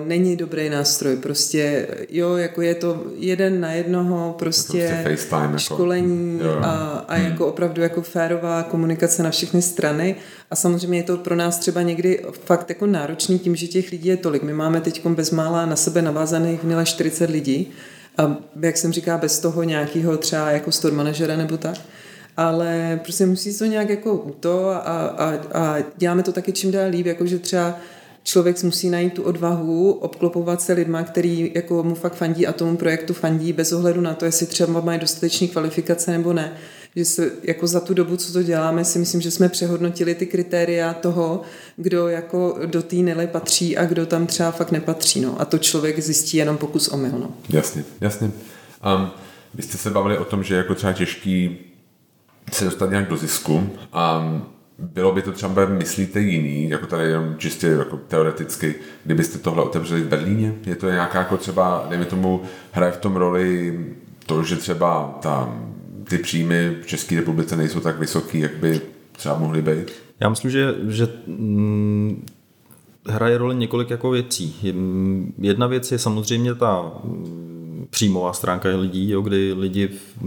[0.06, 1.16] není dobrý nástroj.
[1.16, 5.58] Prostě, jo, jako je to jeden na jednoho prostě, prostě FaceTime, jako.
[5.58, 6.60] školení jo.
[6.62, 7.26] a, a hmm.
[7.26, 10.16] jako opravdu jako férová komunikace na všechny strany.
[10.52, 14.10] A samozřejmě je to pro nás třeba někdy fakt jako náročný tím, že těch lidí
[14.10, 14.44] je tolik.
[14.44, 17.72] My máme teď bezmála na sebe navázaných v 40 lidí
[18.18, 21.76] a jak jsem říká, bez toho nějakého třeba jako store manažera nebo tak
[22.38, 26.90] ale prostě musí to nějak jako to a, a, a děláme to taky čím dál
[26.90, 27.80] líp, jakože třeba
[28.24, 32.78] člověk musí najít tu odvahu, obklopovat se lidma, který jako mu fakt fandí a tomu
[32.78, 36.54] projektu fandí bez ohledu na to, jestli třeba mají dostatečné kvalifikace nebo ne.
[36.96, 40.26] Že se, jako za tu dobu, co to děláme, si myslím, že jsme přehodnotili ty
[40.26, 41.42] kritéria toho,
[41.76, 45.22] kdo jako do té nely patří a kdo tam třeba fakt nepatří.
[45.22, 45.42] No.
[45.42, 47.34] A to člověk zjistí jenom pokus o No.
[47.50, 48.32] Jasně, jasně.
[48.98, 49.12] Um,
[49.54, 51.58] vy jste se bavili o tom, že jako třeba těžký
[52.52, 53.54] se dostat nějak do zisku.
[53.54, 54.46] Um,
[54.82, 60.02] bylo by to třeba, myslíte, jiný, jako tady jenom čistě jako teoreticky, kdybyste tohle otevřeli
[60.02, 60.54] v Berlíně?
[60.66, 62.42] Je to nějaká jako třeba, dejme tomu,
[62.72, 63.80] hraje v tom roli
[64.26, 65.56] to, že třeba ta,
[66.10, 69.92] ty příjmy v České republice nejsou tak vysoký, jak by třeba mohly být?
[70.20, 72.26] Já myslím, že, že mm,
[73.08, 74.56] hraje roli několik jako věcí.
[75.38, 80.22] Jedna věc je samozřejmě ta mm, příjmová stránka lidí, jo, kdy lidi v,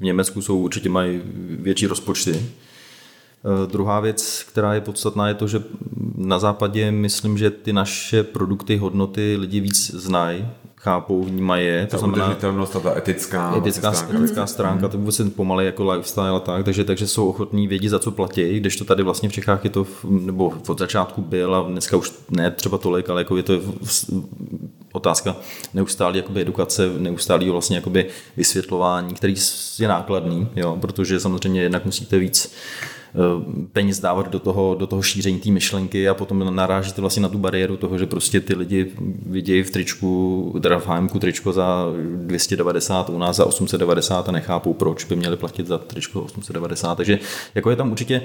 [0.00, 2.42] Německu jsou určitě mají větší rozpočty,
[3.66, 5.62] druhá věc, která je podstatná, je to, že
[6.16, 11.86] na západě myslím, že ty naše produkty, hodnoty lidi víc znají, chápou, vnímají je.
[11.86, 15.92] To ta znamená, udržitelnost a ta etická, etická, stránka, etická stránka, to vůbec pomalej jako
[15.92, 19.28] lifestyle a tak, takže, takže jsou ochotní vědět, za co platí, když to tady vlastně
[19.28, 23.20] v Čechách je to, nebo od začátku byl a dneska už ne třeba tolik, ale
[23.20, 23.60] jako je to
[24.92, 25.36] otázka
[25.74, 29.34] neustálé jakoby edukace, neustálého vlastně jakoby vysvětlování, který
[29.78, 32.93] je nákladný, jo, protože samozřejmě jednak musíte víc Eh,
[33.72, 37.38] peněz dávat do toho, do toho šíření té myšlenky a potom narážíte vlastně na tu
[37.38, 38.92] bariéru toho, že prostě ty lidi
[39.26, 44.74] vidějí v tričku, teda v HMku tričko za 290, u nás za 890 a nechápou,
[44.74, 46.94] proč by měli platit za tričko 890.
[46.94, 47.18] Takže
[47.54, 48.22] jako je tam určitě,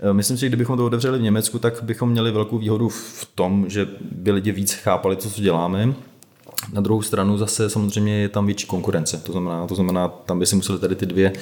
[0.00, 3.28] eh, myslím si, že kdybychom to otevřeli v Německu, tak bychom měli velkou výhodu v
[3.34, 5.94] tom, že by lidi víc chápali, co děláme
[6.72, 10.46] na druhou stranu zase samozřejmě je tam větší konkurence, to znamená, to znamená tam by
[10.46, 11.32] si museli tady ty dvě,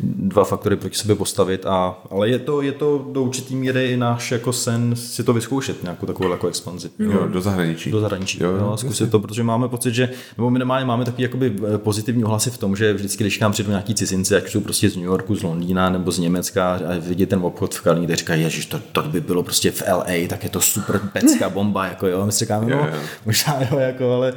[0.00, 3.96] dva faktory proti sobě postavit, a, ale je to, je to do určitý míry i
[3.96, 6.90] náš jako sen si to vyzkoušet, nějakou takovou jako expanzi.
[6.98, 7.90] Jo, jo, do zahraničí.
[7.90, 9.10] Do zahraničí, jo, jo, zkusit jasně.
[9.10, 12.76] to, protože máme pocit, že, nebo minimálně máme takový jakoby eh, pozitivní ohlasy v tom,
[12.76, 15.90] že vždycky, když nám přijdou nějaký cizinci, ať jsou prostě z New Yorku, z Londýna
[15.90, 19.20] nebo z Německa a vidí ten obchod v Kalní, tak říkají, že to, to by
[19.20, 22.66] bylo prostě v LA, tak je to super pecká bomba, jako jo, my si říkáme,
[22.66, 22.88] no,
[23.26, 24.32] možná jo, jako, ale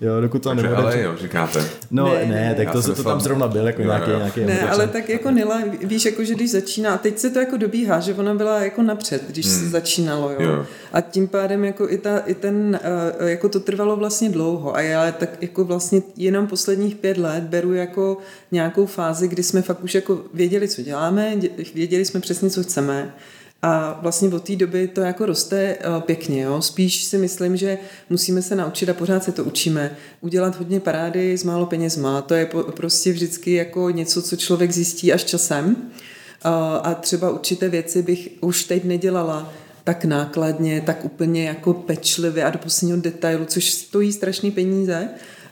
[0.00, 0.76] Jo, dokud to nebude.
[0.76, 1.64] Ale jo, říkáte.
[1.90, 4.18] No ne, ne tak to, to tam zrovna byl jako jo, nějaký, jo.
[4.18, 7.56] nějaký Ne, ale tak jako Nila, víš, jako že když začíná, teď se to jako
[7.56, 9.58] dobíhá, že ona byla jako napřed, když hmm.
[9.58, 10.42] se začínalo, jo.
[10.42, 10.66] jo.
[10.92, 12.80] A tím pádem jako i, ta, i ten,
[13.18, 17.42] eh, jako to trvalo vlastně dlouho a já tak jako vlastně jenom posledních pět let
[17.42, 18.18] beru jako
[18.52, 21.36] nějakou fázi, kdy jsme fakt už jako věděli, co děláme,
[21.74, 23.14] věděli jsme přesně, co chceme
[23.62, 26.42] a vlastně od té doby to jako roste eh, pěkně.
[26.42, 26.62] Jo?
[26.62, 27.78] Spíš si myslím, že
[28.10, 29.96] musíme se naučit a pořád se to učíme.
[30.20, 32.22] Udělat hodně parády s málo penězma.
[32.22, 35.76] To je prostě vždycky jako něco, co člověk zjistí až časem.
[36.44, 36.48] Eh,
[36.82, 39.52] a třeba určité věci bych už teď nedělala
[39.84, 45.08] tak nákladně, tak úplně jako pečlivě a do posledního detailu, což stojí strašný peníze.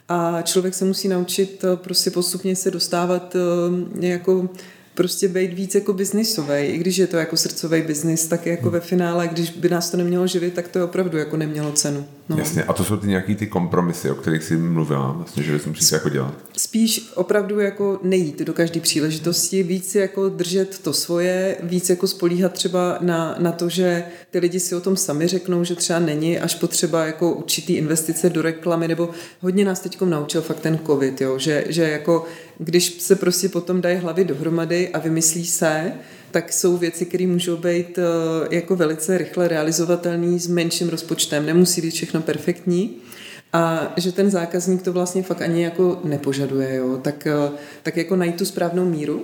[0.09, 3.35] A člověk se musí naučit eh, prostě postupně se dostávat
[3.99, 4.49] jako
[4.95, 8.79] prostě být víc jako biznisový, i když je to jako srdcový biznis, tak jako ve
[8.79, 12.05] finále, když by nás to nemělo živit, tak to je opravdu jako nemělo cenu.
[12.29, 12.37] No.
[12.37, 15.69] Jasně, a to jsou ty nějaký ty kompromisy, o kterých jsi mluvila, vlastně, že si
[15.69, 16.33] musíte jako dělat.
[16.57, 22.53] Spíš opravdu jako nejít do každé příležitosti, víc jako držet to svoje, víc jako spolíhat
[22.53, 26.39] třeba na, na to, že ty lidi si o tom sami řeknou, že třeba není
[26.39, 29.09] až potřeba jako určitý investice do reklamy, nebo
[29.41, 32.25] hodně nás teď naučil fakt ten covid, jo, že, že jako
[32.57, 35.93] když se prostě potom dají hlavy dohromady a vymyslí se,
[36.35, 41.45] tak jsou věci, které můžou být eh, jako velice rychle realizovatelné s menším rozpočtem.
[41.45, 42.97] Nemusí být všechno perfektní.
[43.53, 46.97] A že ten zákazník to vlastně fakt ani jako nepožaduje, jo?
[47.01, 47.51] Tak, eh,
[47.83, 49.23] tak jako najít tu správnou míru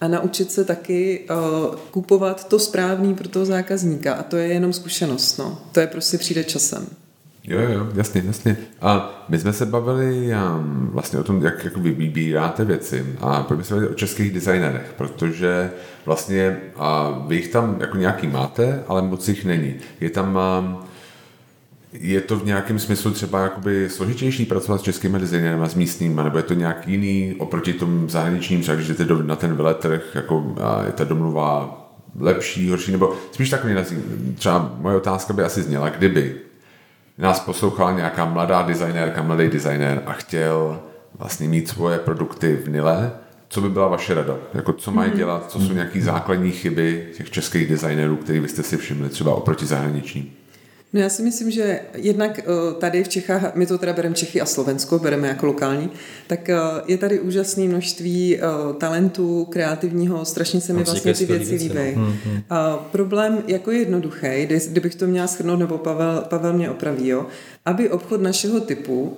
[0.00, 4.14] a naučit se taky uh, kupovat to správný pro toho zákazníka.
[4.14, 5.38] A to je jenom zkušenost.
[5.38, 5.60] No.
[5.72, 6.86] To je prostě přijde časem.
[7.44, 8.56] Jo, jo, jasně, jasně.
[8.80, 10.30] A my jsme se bavili
[10.90, 15.70] vlastně o tom, jak, jak vy vybíráte věci a pojďme se o českých designerech, protože
[16.06, 19.74] vlastně a vy jich tam jako nějaký máte, ale moc jich není.
[20.00, 20.78] Je tam um,
[21.92, 26.20] je to v nějakém smyslu třeba jakoby složitější pracovat s českými designerem a s místními,
[26.24, 30.02] nebo je to nějak jiný oproti tomu zahraničním, třeba když jdete do, na ten veletrh,
[30.14, 31.78] jako a je ta domluva
[32.18, 33.74] lepší, horší, nebo spíš takový,
[34.34, 36.34] třeba moje otázka by asi zněla, kdyby
[37.18, 40.80] nás poslouchala nějaká mladá designérka, mladý designér a chtěl
[41.18, 43.12] vlastně mít svoje produkty v Nile,
[43.48, 44.36] co by byla vaše rada?
[44.54, 45.18] Jako co mají mhm.
[45.18, 49.66] dělat, co jsou nějaké základní chyby těch českých designérů, které byste si všimli třeba oproti
[49.66, 50.32] zahraničním?
[50.92, 52.44] No já si myslím, že jednak eh,
[52.78, 55.90] tady v Čechách, my to teda bereme Čechy a Slovensko, bereme jako lokální,
[56.26, 58.40] tak eh, je tady úžasné množství eh,
[58.78, 61.74] talentů, kreativního, strašně se mi vlastně ty věci líbí.
[61.74, 62.02] No.
[62.02, 62.42] Hmm, hmm.
[62.90, 67.26] Problém jako je jednoduchý, kdybych to měla schrnout, nebo Pavel, Pavel mě opraví, jo,
[67.64, 69.16] aby obchod našeho typu,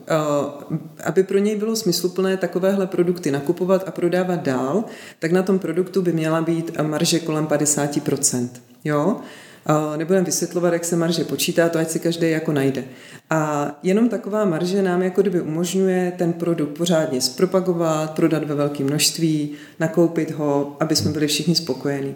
[1.05, 4.85] aby pro něj bylo smysluplné takovéhle produkty nakupovat a prodávat dál,
[5.19, 8.49] tak na tom produktu by měla být marže kolem 50%.
[8.85, 9.21] Jo?
[9.97, 12.85] Nebudeme vysvětlovat, jak se marže počítá, to ať si každý jako najde.
[13.31, 18.87] A jenom taková marže nám jako kdyby umožňuje ten produkt pořádně zpropagovat, prodat ve velkém
[18.87, 19.51] množství,
[19.81, 22.15] nakoupit ho, aby jsme byli všichni spokojení.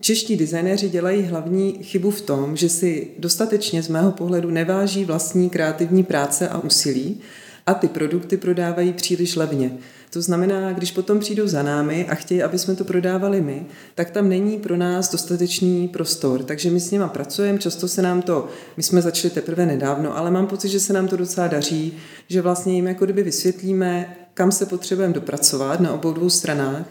[0.00, 5.50] Čeští designéři dělají hlavní chybu v tom, že si dostatečně z mého pohledu neváží vlastní
[5.50, 7.20] kreativní práce a úsilí
[7.66, 9.72] a ty produkty prodávají příliš levně.
[10.12, 14.10] To znamená, když potom přijdou za námi a chtějí, aby jsme to prodávali my, tak
[14.10, 16.42] tam není pro nás dostatečný prostor.
[16.42, 20.30] Takže my s nima pracujeme, často se nám to, my jsme začali teprve nedávno, ale
[20.30, 21.96] mám pocit, že se nám to docela daří,
[22.28, 26.86] že vlastně jim jako kdyby vysvětlíme, kam se potřebujeme dopracovat na obou dvou stranách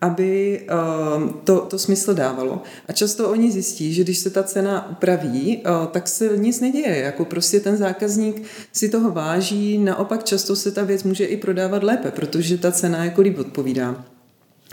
[0.00, 2.62] aby uh, to, to smysl dávalo.
[2.88, 6.98] A často oni zjistí, že když se ta cena upraví, uh, tak se nic neděje.
[6.98, 11.82] Jako prostě ten zákazník si toho váží, naopak často se ta věc může i prodávat
[11.82, 14.04] lépe, protože ta cena jako líp odpovídá.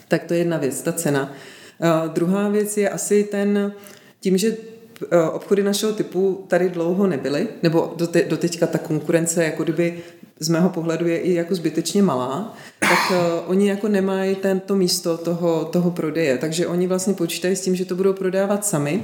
[0.07, 1.33] Tak to je jedna věc, ta cena.
[1.79, 3.73] Uh, druhá věc je asi ten,
[4.19, 4.57] tím, že
[5.31, 9.99] obchody našeho typu tady dlouho nebyly, nebo dote, doteďka ta konkurence jako kdyby
[10.39, 15.17] z mého pohledu je i jako zbytečně malá, tak uh, oni jako nemají tento místo
[15.17, 16.37] toho, toho prodeje.
[16.37, 19.03] Takže oni vlastně počítají s tím, že to budou prodávat sami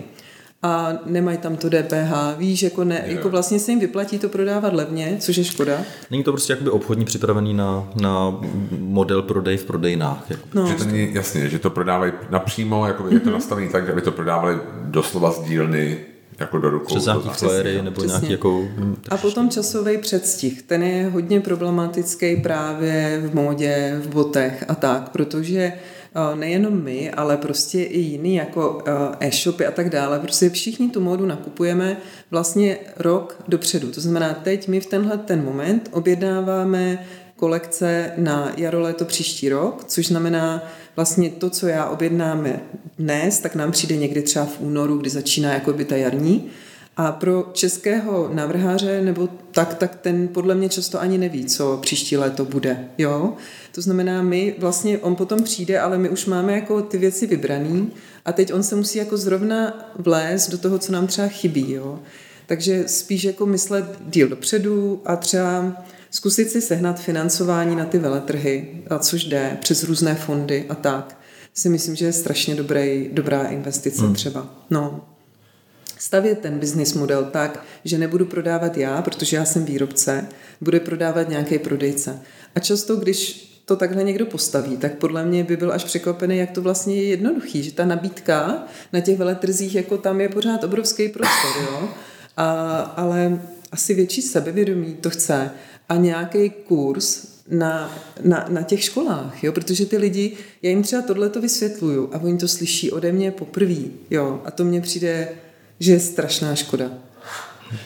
[0.63, 2.37] a nemají tam to DPH.
[2.37, 3.09] Víš, jako, ne, yeah.
[3.09, 5.81] jako vlastně se jim vyplatí to prodávat levně, což je škoda.
[6.11, 8.39] Není to prostě jakoby obchodní připravený na, na
[8.79, 10.25] model prodej v prodejnách.
[10.29, 10.47] Jako.
[10.53, 10.67] No.
[10.67, 13.13] Že to není, jasně, že to prodávají napřímo, jako mm-hmm.
[13.13, 13.33] je to mhm.
[13.33, 15.97] nastavené tak, aby to prodávali doslova z dílny
[16.39, 16.85] jako do rukou.
[16.85, 18.11] Přes nějaký flyery nebo Přesně.
[18.11, 18.61] nějaký jako...
[18.77, 24.75] Hm, a potom časový předstih, ten je hodně problematický právě v módě, v botech a
[24.75, 25.73] tak, protože
[26.35, 30.19] nejenom my, ale prostě i jiný jako eh, e-shopy a tak dále.
[30.19, 31.97] Prostě všichni tu módu nakupujeme
[32.31, 33.91] vlastně rok dopředu.
[33.91, 39.83] To znamená, teď my v tenhle ten moment objednáváme kolekce na jaro, léto příští rok,
[39.87, 40.63] což znamená
[40.95, 42.59] vlastně to, co já objednáme
[42.97, 46.49] dnes, tak nám přijde někdy třeba v únoru, kdy začíná jako by ta jarní.
[46.97, 52.17] A pro českého návrháře nebo tak, tak ten podle mě často ani neví, co příští
[52.17, 52.87] léto bude.
[52.97, 53.33] Jo?
[53.71, 57.91] To znamená, my vlastně, on potom přijde, ale my už máme jako ty věci vybraný
[58.25, 61.71] a teď on se musí jako zrovna vlézt do toho, co nám třeba chybí.
[61.71, 61.99] Jo?
[62.45, 68.83] Takže spíš jako myslet díl dopředu a třeba zkusit si sehnat financování na ty veletrhy,
[68.89, 71.19] a což jde přes různé fondy a tak,
[71.53, 74.13] si myslím, že je strašně dobrý, dobrá investice hmm.
[74.13, 74.65] třeba.
[74.69, 75.16] No.
[75.99, 80.27] Stavět ten business model tak, že nebudu prodávat já, protože já jsem výrobce,
[80.61, 82.19] bude prodávat nějaký prodejce.
[82.55, 86.51] A často, když to takhle někdo postaví, tak podle mě by byl až překvapený, jak
[86.51, 91.09] to vlastně je jednoduchý, že ta nabídka na těch veletrzích, jako tam je pořád obrovský
[91.09, 91.89] prostor, jo?
[92.37, 95.51] A, ale asi větší sebevědomí to chce
[95.89, 99.51] a nějaký kurz na, na, na těch školách, jo?
[99.51, 103.31] protože ty lidi, já jim třeba tohle to vysvětluju a oni to slyší ode mě
[103.31, 105.29] poprvé, jo, a to mně přijde,
[105.79, 106.85] že je strašná škoda.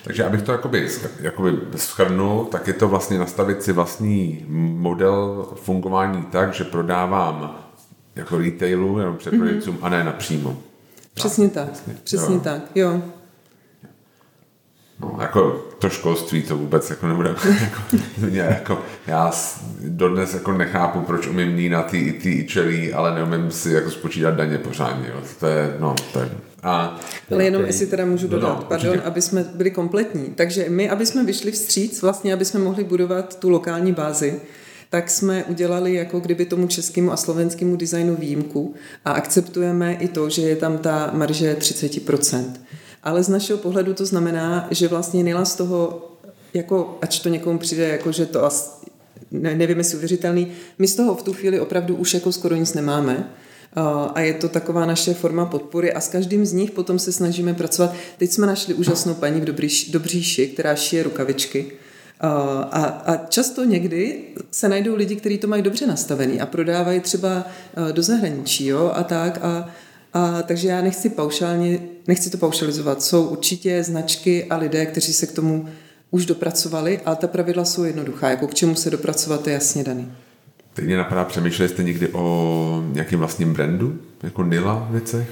[0.03, 4.45] Takže abych to jakoby, jakoby schrnul, tak je to vlastně nastavit si vlastní
[4.77, 7.65] model fungování tak, že prodávám
[8.15, 9.85] jako retailu, jenom předprodejcům mm-hmm.
[9.85, 10.57] a ne napřímo.
[11.13, 12.41] Přesně tak, tak přesně jo.
[12.41, 13.01] tak, jo.
[15.01, 17.29] No, jako to školství to vůbec jako nebude
[17.61, 17.81] jako,
[18.33, 19.31] jako, já
[19.87, 23.71] dodnes jako nechápu, proč umím ní na ty i ty i čelí, ale neumím si
[23.71, 25.07] jako spočítat daně pořádně.
[25.07, 25.21] Jo.
[25.39, 26.29] To je, no, to je,
[26.63, 26.99] a,
[27.31, 29.07] ale jenom, jestli teda můžu dodat, no, no, pardon, určitě.
[29.07, 30.25] aby jsme byli kompletní.
[30.35, 34.41] Takže my, aby jsme vyšli vstříc, vlastně, aby jsme mohli budovat tu lokální bázi,
[34.89, 38.75] tak jsme udělali jako kdyby tomu českému a slovenskému designu výjimku
[39.05, 42.43] a akceptujeme i to, že je tam ta marže 30%.
[43.03, 46.07] Ale z našeho pohledu to znamená, že vlastně Nila z toho,
[46.53, 48.69] jako, ač to někomu přijde, jako že to asi,
[49.31, 50.47] ne, nevím, jestli uvěřitelný,
[50.79, 53.29] my z toho v tu chvíli opravdu už jako skoro nic nemáme.
[54.15, 57.53] A je to taková naše forma podpory a s každým z nich potom se snažíme
[57.53, 57.93] pracovat.
[58.17, 61.71] Teď jsme našli úžasnou paní v Dobříši, Dobříši která šije rukavičky.
[62.19, 67.45] A, a často někdy se najdou lidi, kteří to mají dobře nastavený a prodávají třeba
[67.91, 69.39] do zahraničí jo, a tak.
[69.41, 69.69] A,
[70.13, 73.03] a, takže já nechci paušálně, nechci to paušalizovat.
[73.03, 75.67] Jsou určitě značky a lidé, kteří se k tomu
[76.11, 78.29] už dopracovali, ale ta pravidla jsou jednoduchá.
[78.29, 80.11] Jako k čemu se dopracovat je jasně daný.
[80.73, 85.27] Teď mě napadá, přemýšleli jste někdy o nějakým vlastním brandu, jako Nila věcech?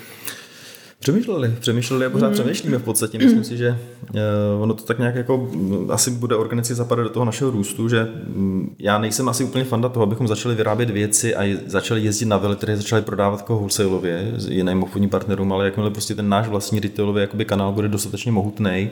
[1.00, 2.34] Přemýšleli, přemýšleli a pořád mm.
[2.34, 3.18] přemýšlíme v podstatě.
[3.18, 3.78] Myslím si, že
[4.14, 7.89] uh, ono to tak nějak jako mm, asi bude organicky zapadat do toho našeho růstu,
[7.89, 12.26] že um, já nejsem asi úplně fanda toho, abychom začali vyrábět věci a začali jezdit
[12.26, 16.47] na které začali prodávat jako wholesaleově s jiným obchodním partnerům, ale jakmile prostě ten náš
[16.47, 18.89] vlastní retailový jakoby kanál bude dostatečně mohutný,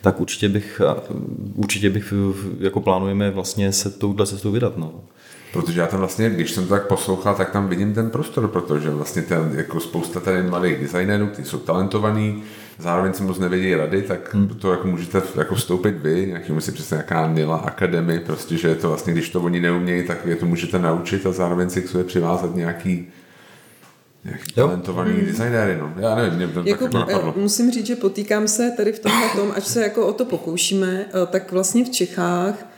[0.00, 0.80] tak určitě bych,
[1.54, 2.14] určitě bych
[2.60, 4.76] jako plánujeme vlastně se touhle cestou vydat.
[4.76, 4.92] No.
[5.56, 8.90] Protože já tam vlastně, když jsem to tak poslouchal, tak tam vidím ten prostor, protože
[8.90, 12.42] vlastně ten, jako spousta tady mladých designérů, kteří jsou talentovaní,
[12.78, 14.48] zároveň si moc nevědí rady, tak hmm.
[14.48, 18.74] to jako můžete jako vstoupit vy, jaký musí přesně nějaká Nila Academy, prostě, že je
[18.74, 21.88] to vlastně, když to oni neumějí, tak je to můžete naučit a zároveň si k
[21.88, 23.08] sobě přivázat nějaký
[24.24, 24.66] nějaký jo.
[24.66, 25.26] talentovaný hmm.
[25.26, 25.92] designéry, no.
[25.96, 27.34] Já nevím, mě to jako, tak jako napadlo.
[27.36, 31.06] Musím říct, že potýkám se tady v tomhle tom, až se jako o to pokoušíme,
[31.08, 32.75] eh, tak vlastně v Čechách Eh,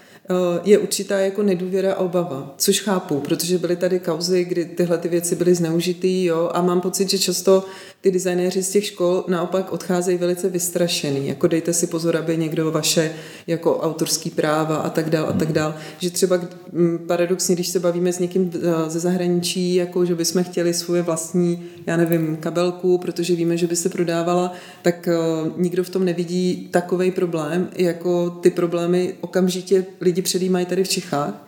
[0.64, 5.09] je určitá jako nedůvěra a obava, což chápu, protože byly tady kauzy, kdy tyhle ty
[5.09, 7.64] věci byly zneužitý, jo, a mám pocit, že často
[8.01, 12.71] ty designéři z těch škol naopak odcházejí velice vystrašený, jako dejte si pozor, aby někdo
[12.71, 13.13] vaše
[13.47, 16.41] jako autorský práva a tak dál a tak dál, že třeba
[16.73, 21.03] mm, paradoxně, když se bavíme s někým eh, ze zahraničí, jako že bychom chtěli svoje
[21.03, 25.17] vlastní, já nevím, kabelku, protože víme, že by se prodávala, tak eh,
[25.57, 31.48] nikdo v tom nevidí takový problém, jako ty problémy okamžitě lidi předjímají tady v Čechách,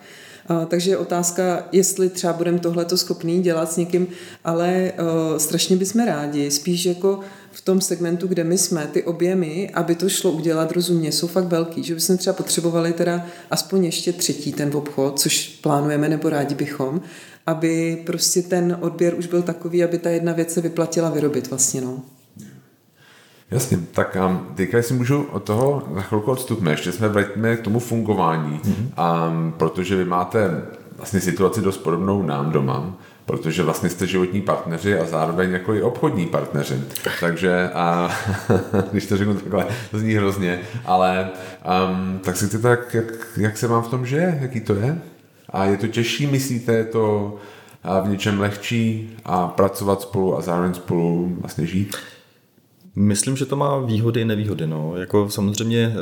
[0.67, 4.07] takže je otázka, jestli třeba budeme tohleto schopný dělat s někým,
[4.43, 7.19] ale uh, strašně bychom rádi, spíš jako
[7.51, 11.45] v tom segmentu, kde my jsme, ty objemy, aby to šlo udělat rozumně, jsou fakt
[11.45, 16.55] velký, že bychom třeba potřebovali teda aspoň ještě třetí ten obchod, což plánujeme nebo rádi
[16.55, 17.01] bychom,
[17.47, 21.81] aby prostě ten odběr už byl takový, aby ta jedna věc se vyplatila vyrobit vlastně,
[21.81, 22.01] no.
[23.51, 27.61] Jasně, tak um, teďka si můžu od toho na chvilku odstupme, ještě jsme vrátíme k
[27.61, 29.29] tomu fungování, mm-hmm.
[29.29, 30.61] um, protože vy máte
[30.97, 32.93] vlastně situaci dost podobnou nám doma,
[33.25, 36.83] protože vlastně jste životní partneři a zároveň jako i obchodní partneři.
[37.19, 38.11] Takže, a,
[38.91, 41.29] když to řeknu takhle, to zní hrozně, ale
[41.89, 43.05] um, tak si chcete, jak, jak,
[43.37, 45.01] jak se vám v tom žije, jaký to je?
[45.49, 47.35] A je to těžší, myslíte, je to
[48.03, 51.95] v něčem lehčí a pracovat spolu a zároveň spolu vlastně žít?
[52.95, 54.67] Myslím, že to má výhody i nevýhody.
[54.67, 54.93] No.
[54.97, 55.97] Jako samozřejmě eh,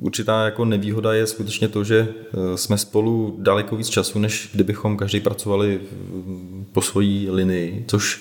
[0.00, 4.96] určitá jako nevýhoda je skutečně to, že eh, jsme spolu daleko víc času, než kdybychom
[4.96, 5.80] každý pracovali
[6.72, 8.20] po svojí linii, což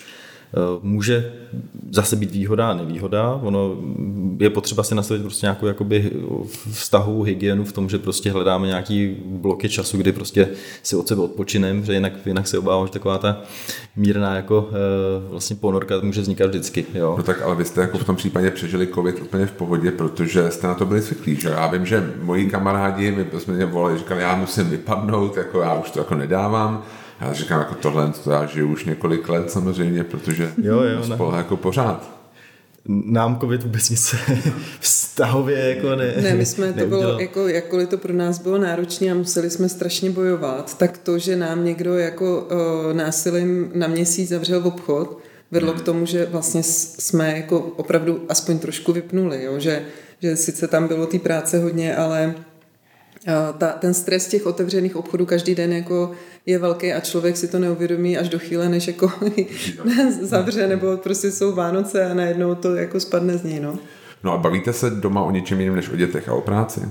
[0.54, 1.34] Eh, může
[1.92, 3.40] zase být výhoda a nevýhoda.
[3.44, 3.76] Ono
[4.40, 6.12] je potřeba si nastavit prostě nějakou jakoby
[6.72, 10.50] vztahu, hygienu v tom, že prostě hledáme nějaký bloky času, kdy prostě
[10.84, 13.42] si od sebe odpočinem, že jinak, jinak se obávám, že taková ta
[13.96, 14.76] mírná jako eh,
[15.32, 16.86] vlastně ponorka může vznikat vždycky.
[16.94, 17.16] Jo.
[17.18, 20.52] No tak ale vy jste jako v tom případě přežili covid úplně v pohodě, protože
[20.52, 21.36] jste na to byli zvyklí.
[21.36, 21.50] Že?
[21.50, 25.74] Já vím, že moji kamarádi mi jsme mě volali, říkali, já musím vypadnout, jako já
[25.74, 26.84] už to jako nedávám
[27.22, 31.36] já říkám, jako tohle, to já žiju už několik let samozřejmě, protože jo, jo, spolu
[31.36, 32.17] jako pořád.
[32.90, 34.16] Nám covid vůbec nic
[34.80, 36.14] vztahově jako ne.
[36.22, 39.70] Ne, my jsme to bylo, jako, jakkoliv to pro nás bylo náročné a museli jsme
[39.70, 45.20] strašně bojovat, tak to, že nám někdo jako o, násilím na měsíc zavřel v obchod,
[45.52, 45.82] vedlo hmm.
[45.82, 49.60] k tomu, že vlastně jsme jako opravdu aspoň trošku vypnuli, jo?
[49.60, 49.82] Že,
[50.22, 52.36] že sice tam bylo té práce hodně, ale
[53.58, 56.12] ta, ten stres těch otevřených obchodů každý den jako
[56.46, 59.12] je velký a člověk si to neuvědomí až do chvíle, než jako
[60.22, 63.60] zavře nebo prostě jsou Vánoce a najednou to jako spadne z něj.
[63.60, 63.80] No.
[64.24, 66.82] no a bavíte se doma o něčem jiném než o dětech a o práci?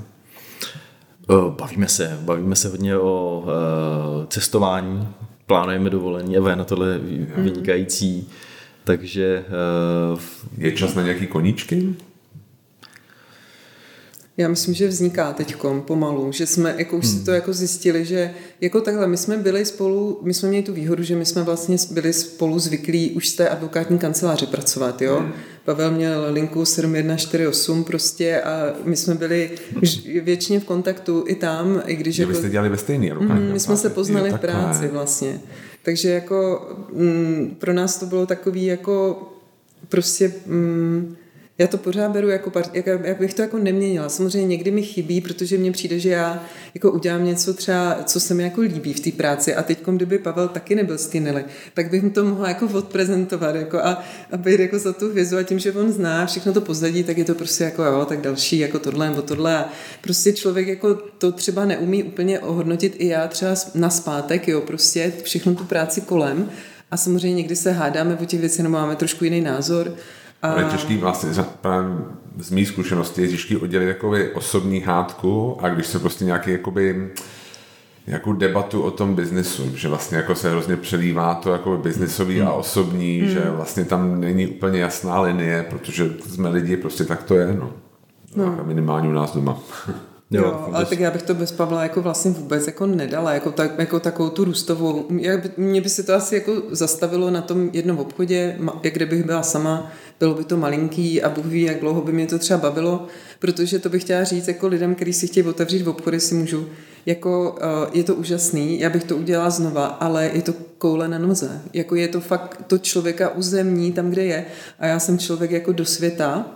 [1.48, 5.08] Bavíme se, bavíme se hodně o uh, cestování,
[5.46, 6.98] plánujeme dovolení a je na tohle
[7.36, 8.28] vynikající,
[8.84, 9.44] takže...
[10.12, 10.20] Uh,
[10.58, 11.94] je čas na nějaký koníčky?
[14.38, 17.18] Já myslím, že vzniká teď pomalu, že jsme jako už hmm.
[17.18, 18.30] si to jako zjistili, že
[18.60, 21.76] jako takhle, my jsme byli spolu, my jsme měli tu výhodu, že my jsme vlastně
[21.90, 25.16] byli spolu zvyklí už z té advokátní kanceláři pracovat, jo.
[25.16, 25.32] Hmm.
[25.64, 29.50] Pavel měl linku 7148 prostě a my jsme byli
[30.22, 32.18] většině v kontaktu i tam, i když...
[32.18, 35.40] Jako, jste dělali ve stejný mm, My jsme se poznali jo, v práci vlastně.
[35.82, 39.22] Takže jako mm, pro nás to bylo takový jako
[39.88, 40.32] prostě...
[40.46, 41.16] Mm,
[41.58, 44.08] Já to pořád beru jako, jak, jak bych to jako neměnila.
[44.08, 46.44] Samozřejmě někdy mi chybí, protože mně přijde, že já
[46.74, 50.18] jako udělám něco třeba, co se mi jako líbí v té práci a teď, kdyby
[50.18, 51.44] Pavel taky nebyl z Nily,
[51.74, 55.38] tak bych mu to mohla jako odprezentovat jako a, a být jako za tu hvězdu
[55.38, 58.20] a tím, že on zná všechno to pozadí, tak je to prostě jako jo, tak
[58.20, 59.68] další jako tohle nebo tohle a
[60.00, 65.12] prostě člověk jako to třeba neumí úplně ohodnotit i já třeba na zpátek, jo, prostě
[65.22, 66.50] všechno tu práci kolem
[66.90, 69.94] a samozřejmě někdy se hádáme o těch věcech nebo máme trošku jiný názor.
[70.42, 71.30] Ale je těžký vlastně,
[72.38, 77.10] z mých zkušeností je těžký oddělit jakoby osobní hádku a když se prostě nějaký jakoby
[78.06, 82.48] nějakou debatu o tom biznesu, že vlastně jako se hrozně přelívá to jako biznisový hmm.
[82.48, 83.30] a osobní, hmm.
[83.30, 87.72] že vlastně tam není úplně jasná linie, protože jsme lidi, prostě tak to je, no.
[88.36, 88.58] no.
[88.64, 89.58] Minimálně u nás doma.
[90.30, 93.52] Jo, jo ale tak já bych to bez Pavla jako vlastně vůbec jako nedala, jako,
[93.52, 95.06] tak, jako takovou tu růstovou.
[95.56, 99.92] Mně by se to asi jako zastavilo na tom jednom obchodě, jak kdybych byla sama,
[100.20, 103.06] bylo by to malinký a Bůh ví, jak dlouho by mě to třeba bavilo,
[103.38, 106.66] protože to bych chtěla říct jako lidem, kteří si chtějí otevřít v obchody, si můžu,
[107.06, 107.58] jako
[107.92, 111.62] je to úžasný, já bych to udělala znova, ale je to koule na noze.
[111.72, 114.44] Jako je to fakt to člověka uzemní tam, kde je.
[114.78, 116.46] A já jsem člověk jako do světa,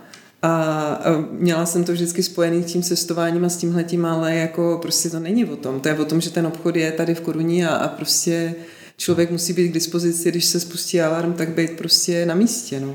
[0.43, 0.99] a
[1.31, 5.21] měla jsem to vždycky spojený s tím cestováním a s tímhletím, ale jako prostě to
[5.21, 5.81] není o tom.
[5.81, 8.55] To je o tom, že ten obchod je tady v Koruní a, a prostě
[8.97, 12.81] člověk musí být k dispozici, když se spustí alarm, tak být prostě na místě.
[12.81, 12.95] No.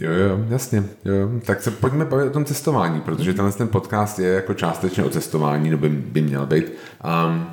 [0.00, 0.84] Jo, jo, jasně.
[1.04, 1.30] Jo.
[1.46, 5.10] Tak se pojďme bavit o tom cestování, protože tenhle ten podcast je jako částečně o
[5.10, 6.72] cestování, nebo by, by měl být.
[7.26, 7.46] Um,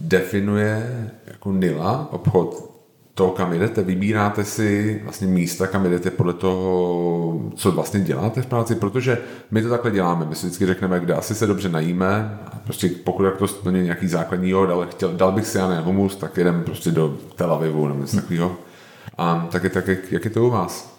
[0.00, 2.73] definuje jako Nila obchod
[3.14, 8.46] to, kam jdete, vybíráte si vlastně místa, kam jdete podle toho, co vlastně děláte v
[8.46, 9.18] práci, protože
[9.50, 10.26] my to takhle děláme.
[10.26, 14.08] My si vždycky řekneme, kde asi se dobře najíme, prostě pokud jak to splně nějaký
[14.08, 17.52] základní jo, ale chtěl, dal bych si já ne humus, tak jedem prostě do Tel
[17.52, 18.56] Avivu nebo něco takového.
[19.18, 20.98] A tak je, tak, jak, jak je to u vás?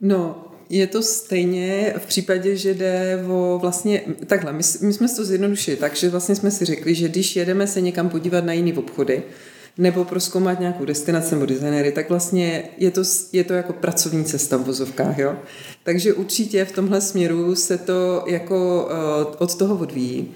[0.00, 5.24] No, je to stejně v případě, že jde o vlastně, takhle, my, my jsme to
[5.24, 8.72] zjednodušili tak, že vlastně jsme si řekli, že když jedeme se někam podívat na jiný
[8.72, 9.22] obchody,
[9.78, 13.02] nebo proskoumat nějakou destinaci nebo designery, tak vlastně je to,
[13.32, 15.18] je to jako pracovní cesta v vozovkách.
[15.18, 15.36] Jo?
[15.82, 20.30] Takže určitě v tomhle směru se to jako uh, od toho odvíjí.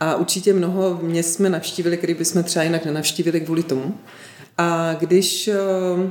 [0.00, 3.94] A určitě mnoho měst jsme navštívili, který bychom třeba jinak nenavštívili kvůli tomu.
[4.58, 6.10] A když, uh,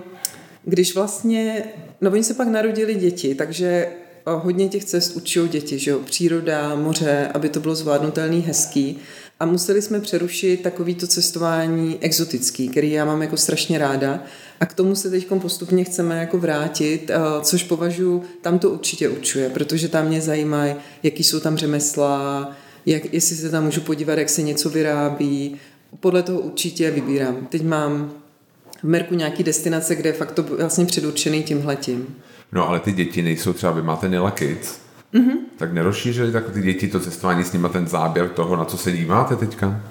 [0.63, 1.63] když vlastně,
[2.01, 3.87] no oni se pak narodili děti, takže
[4.25, 5.99] hodně těch cest učí děti, že jo?
[5.99, 8.99] příroda, moře, aby to bylo zvládnutelný, hezký
[9.43, 14.19] a museli jsme přerušit takovýto cestování exotický, který já mám jako strašně ráda
[14.59, 19.09] a k tomu se teď postupně chceme jako vrátit, eh, což považuji, tam to určitě
[19.09, 22.51] určuje, protože tam mě zajímají, jaký jsou tam řemesla,
[22.85, 25.55] jak, jestli se tam můžu podívat, jak se něco vyrábí,
[25.99, 27.47] podle toho určitě vybírám.
[27.49, 28.13] Teď mám
[28.83, 32.15] v Merku nějaký destinace, kde je fakt to vlastně předurčený tímhletím.
[32.51, 34.82] No ale ty děti nejsou třeba, vy máte Nila Kids,
[35.13, 35.37] mm-hmm.
[35.57, 38.91] tak nerozšířili tak ty děti to cestování s nimi ten záběr toho, na co se
[38.91, 39.81] díváte teďka?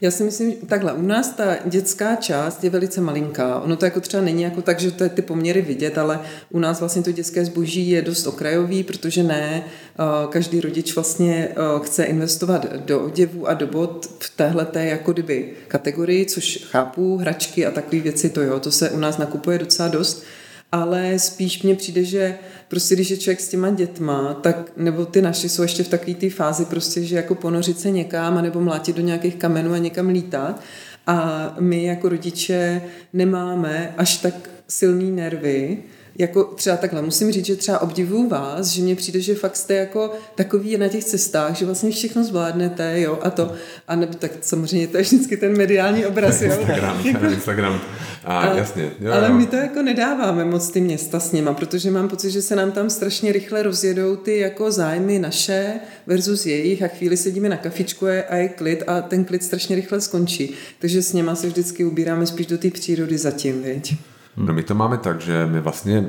[0.00, 3.60] Já si myslím, takhle, u nás ta dětská část je velice malinká.
[3.60, 6.20] Ono to jako třeba není jako tak, že to je ty poměry vidět, ale
[6.50, 11.48] u nás vlastně to dětské zboží je dost okrajový, protože ne eh, každý rodič vlastně
[11.50, 11.54] eh,
[11.84, 17.66] chce investovat do oděvu a do bod v téhleté jako kdyby kategorii, což chápu, hračky
[17.66, 20.24] a takové věci, to jo, to se u nás nakupuje docela dost
[20.72, 22.38] ale spíš mně přijde, že
[22.68, 26.14] prostě když je člověk s těma dětma, tak nebo ty naši jsou ještě v takové
[26.14, 30.08] té fázi prostě, že jako ponořit se někam, nebo mlátit do nějakých kamenů a někam
[30.08, 30.60] lítat.
[31.06, 35.78] A my jako rodiče nemáme až tak silný nervy,
[36.18, 39.74] jako třeba takhle, musím říct, že třeba obdivuju vás, že mně přijde, že fakt jste
[39.74, 43.52] jako takový na těch cestách, že vlastně všechno zvládnete, jo, a to,
[43.88, 46.52] a nebo tak samozřejmě to je vždycky ten mediální obraz, jo.
[46.52, 47.80] Instagram, jako, Instagram,
[48.24, 48.90] a, a, jasně.
[49.00, 49.34] Jo, ale jo.
[49.34, 52.72] my to jako nedáváme moc ty města s nima, protože mám pocit, že se nám
[52.72, 55.74] tam strašně rychle rozjedou ty jako zájmy naše
[56.06, 60.00] versus jejich a chvíli sedíme na kafičku a je klid a ten klid strašně rychle
[60.00, 60.54] skončí.
[60.78, 63.94] Takže s něma se vždycky ubíráme spíš do té přírody zatím, viď.
[64.36, 66.06] No my to máme tak, že my vlastně,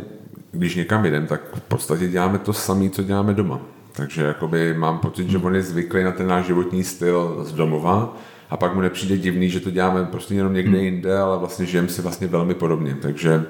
[0.51, 3.59] když někam jdeme, tak v podstatě děláme to samé, co děláme doma.
[3.93, 8.17] Takže jakoby mám pocit, že on je zvyklý na ten náš životní styl z domova
[8.49, 11.87] a pak mu nepřijde divný, že to děláme prostě jenom někde jinde, ale vlastně žijeme
[11.87, 12.97] si vlastně velmi podobně.
[13.01, 13.45] Takže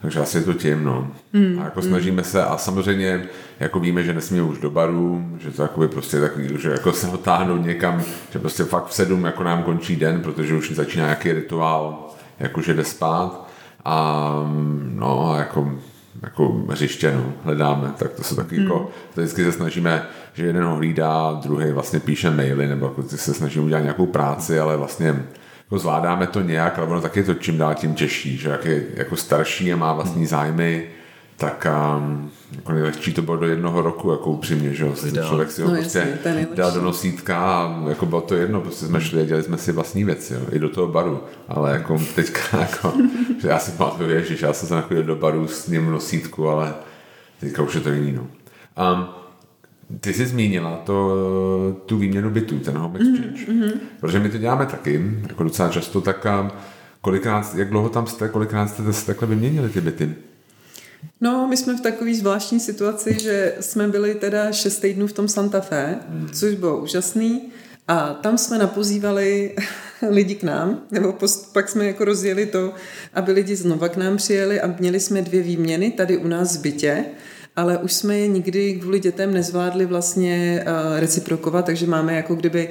[0.00, 1.10] takže asi je to tím, no.
[1.32, 1.86] Mm, a jako mm.
[1.86, 3.28] snažíme se a samozřejmě
[3.60, 7.06] jako víme, že nesmíme už do baru, že to jakoby prostě takový, že jako se
[7.06, 11.04] ho táhnout někam, že prostě fakt v sedm jako nám končí den, protože už začíná
[11.04, 12.08] nějaký rituál,
[12.40, 13.45] jakože jde spát
[13.88, 14.30] a
[14.94, 15.72] no, jako,
[16.22, 18.82] jako hřiště no, hledáme, tak to se taky jako, hmm.
[18.82, 23.02] jako, to vždycky se snažíme, že jeden ho hlídá, druhý vlastně píše maily, nebo jako
[23.02, 25.06] se snažíme udělat nějakou práci, ale vlastně
[25.64, 28.64] jako zvládáme to nějak, ale ono taky je to čím dál tím těžší, že jak
[28.64, 30.88] je jako starší a má vlastní zájmy,
[31.36, 31.66] tak
[31.98, 32.30] um,
[32.72, 34.94] nejlehčí to bylo do jednoho roku, jako upřímně, že jo,
[35.28, 36.56] člověk si ho No, prostě jasně, nejlepší.
[36.56, 39.72] dal do nosítka a jako bylo to jedno, prostě jsme šli a dělali jsme si
[39.72, 42.92] vlastní věci, jo, i do toho baru, ale jako teďka, jako,
[43.42, 46.48] že já si pamatuju, ježiš, já jsem se nachodil do baru s ním v nosítku,
[46.48, 46.74] ale
[47.40, 48.26] teďka už je to jiný, no.
[48.94, 49.06] Um,
[50.00, 51.16] ty jsi zmínila to,
[51.86, 53.46] tu výměnu bytů, ten home exchange.
[53.46, 53.72] Mm-hmm.
[54.00, 56.26] Protože my to děláme taky, jako docela často, tak
[57.00, 60.14] kolikrát, jak dlouho tam jste, kolikrát jste se takhle vyměnili ty byty?
[61.20, 65.28] No, my jsme v takové zvláštní situaci, že jsme byli teda šest týdnů v tom
[65.28, 66.28] Santa Fe, Hmm.
[66.32, 67.42] což bylo úžasný.
[67.88, 69.54] A tam jsme napozývali
[70.10, 72.72] lidi k nám, nebo post, pak jsme jako rozjeli to,
[73.14, 76.60] aby lidi znova k nám přijeli a měli jsme dvě výměny tady u nás v
[76.60, 77.04] bytě,
[77.56, 82.68] ale už jsme je nikdy kvůli dětem nezvládli vlastně uh, reciprokovat, takže máme jako kdyby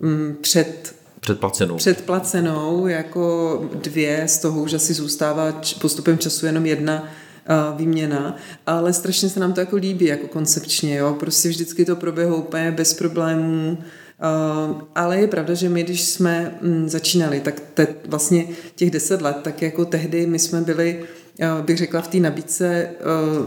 [0.00, 1.76] um, před Předplacenou.
[1.76, 7.08] předplacenou jako dvě, z toho už asi zůstává postupem času jenom jedna
[7.76, 8.36] výměna,
[8.66, 12.70] ale strašně se nám to jako líbí jako koncepčně, jo, prostě vždycky to proběhlo úplně
[12.70, 13.78] bez problémů,
[14.16, 19.22] Uh, ale je pravda, že my, když jsme mm, začínali, tak te, vlastně těch deset
[19.22, 21.04] let, tak jako tehdy my jsme byli,
[21.40, 22.90] uh, bych řekla, v té nabídce,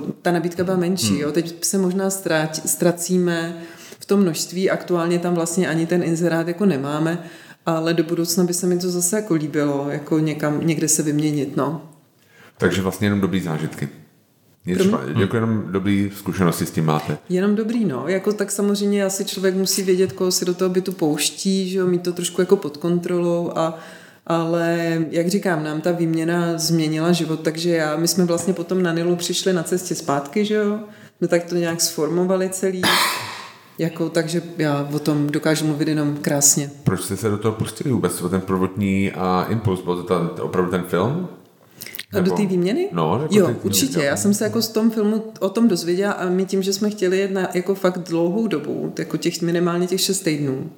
[0.03, 1.19] uh, ta nabídka byla menší, hmm.
[1.19, 3.57] jo, teď se možná ztrát, ztracíme
[3.99, 7.23] v tom množství, aktuálně tam vlastně ani ten inzerát jako nemáme,
[7.65, 11.55] ale do budoucna by se mi to zase jako líbilo, jako někam, někde se vyměnit,
[11.57, 11.81] no.
[12.59, 13.89] Takže vlastně jenom dobrý zážitky.
[14.65, 17.17] Nic špa- jako jenom dobrý zkušenosti s tím máte.
[17.29, 18.07] Jenom dobrý, no.
[18.07, 21.87] Jako tak samozřejmě asi člověk musí vědět, koho si do toho bytu pouští, že jo,
[21.87, 23.79] mít to trošku jako pod kontrolou a
[24.27, 28.93] ale jak říkám, nám ta výměna změnila život, takže já, my jsme vlastně potom na
[28.93, 30.79] Nilu přišli na cestě zpátky, že jo,
[31.21, 32.81] my tak to nějak sformovali celý,
[33.77, 36.71] jako, takže já o tom dokážu mluvit jenom krásně.
[36.83, 38.21] Proč jste se do toho pustili vůbec?
[38.21, 41.27] O ten prvotní a impuls, byl to ten, opravdu ten film?
[42.13, 42.89] A do té výměny?
[42.91, 43.99] No, jako jo, ty- určitě.
[44.03, 46.89] Já jsem se jako z tom filmu o tom dozvěděla a my tím, že jsme
[46.89, 50.71] chtěli jet na jako fakt dlouhou dobu, jako těch minimálně těch šest týdnů.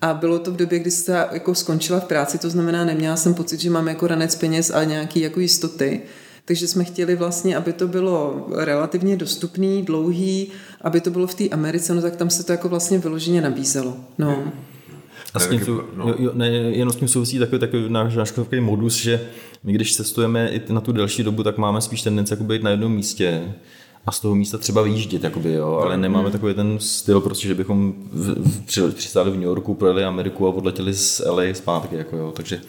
[0.00, 3.34] A bylo to v době, kdy se jako skončila v práci, to znamená, neměla jsem
[3.34, 6.00] pocit, že mám jako ranec peněz a nějaký jako jistoty.
[6.44, 11.48] Takže jsme chtěli vlastně, aby to bylo relativně dostupný, dlouhý, aby to bylo v té
[11.48, 13.96] Americe, no tak tam se to jako vlastně vyloženě nabízelo.
[14.18, 14.52] No.
[15.34, 16.14] A s tím, sou, no.
[16.18, 19.20] jo, ne, jenom s tím souvisí takový, takový náš, náš takový modus, že
[19.64, 22.70] my když cestujeme i na tu delší dobu, tak máme spíš tendenci jako být na
[22.70, 23.54] jednom místě
[24.06, 27.54] a z toho místa třeba vyjíždět, jakoby, jo, ale nemáme takový ten styl, prostě, že
[27.54, 31.96] bychom v, v, při- přistáli v New Yorku, projeli Ameriku a odletěli z LA zpátky,
[31.96, 32.60] jako, jo, takže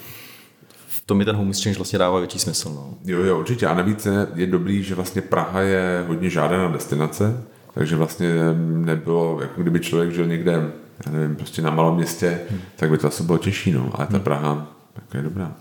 [0.88, 2.70] v tom mi ten home exchange vlastně dává větší smysl.
[2.70, 2.94] No.
[3.06, 3.68] Jo, jo, určitě.
[3.68, 7.44] A navíc je, je dobrý, že vlastně Praha je hodně žádaná destinace,
[7.74, 10.72] takže vlastně nebylo, jako kdyby člověk žil někde,
[11.06, 12.60] já nevím, prostě na malém městě, hmm.
[12.76, 13.90] tak by to asi bylo těžší, no.
[13.94, 15.52] Ale ta Praha jako je dobrá.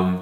[0.00, 0.18] Um,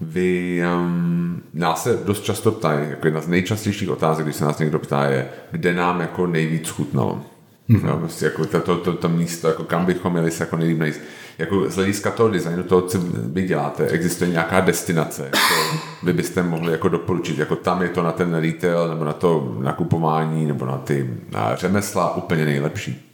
[0.00, 4.58] vy, um, nás se dost často ptají, jako jedna z nejčastějších otázek, když se nás
[4.58, 7.22] někdo ptá, je, kde nám jako nejvíc chutnalo.
[7.70, 7.84] Mm-hmm.
[7.84, 10.78] No, prostě jako to, to, to, to, místo, jako kam bychom měli se jako nejlíp
[10.78, 11.00] najít.
[11.38, 16.42] Jako z hlediska toho designu, toho, co vy děláte, existuje nějaká destinace, jako vy byste
[16.42, 20.66] mohli jako doporučit, jako tam je to na ten retail, nebo na to nakupování, nebo
[20.66, 23.09] na ty na řemesla úplně nejlepší.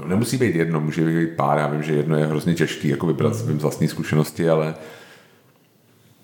[0.00, 3.06] No, nemusí být jedno, může být pár, já vím, že jedno je hrozně těžký, jako
[3.06, 3.58] vybrat mm.
[3.58, 4.74] z vlastní zkušenosti, ale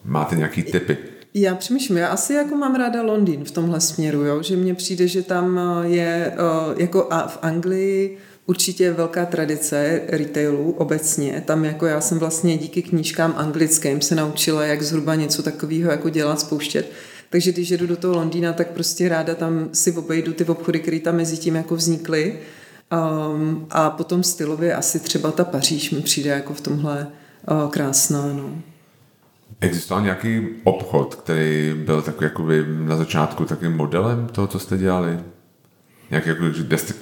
[0.05, 0.99] máte nějaký typy.
[1.35, 4.43] Já přemýšlím, já asi jako mám ráda Londýn v tomhle směru, jo?
[4.43, 9.27] že mně přijde, že tam eh, je eh, jako a v Anglii určitě je velká
[9.27, 11.43] tradice retailu obecně.
[11.47, 16.09] Tam jako já jsem vlastně díky knížkám anglickým se naučila, jak zhruba něco takového jako
[16.09, 16.93] dělat, spouštět.
[17.31, 21.01] Takže když jedu do toho Londýna, tak prostě ráda tam si obejdu ty obchody, které
[21.01, 22.39] tam mezi tím jako vznikly.
[22.93, 27.07] Um, a potom stylově asi třeba ta Paříž mi přijde jako v tomhle
[27.51, 28.27] uh, krásná.
[28.27, 28.51] No.
[29.61, 35.19] Existoval nějaký obchod, který byl takový jakoby na začátku takovým modelem toho, co jste dělali?
[36.11, 36.43] Nějaký jako,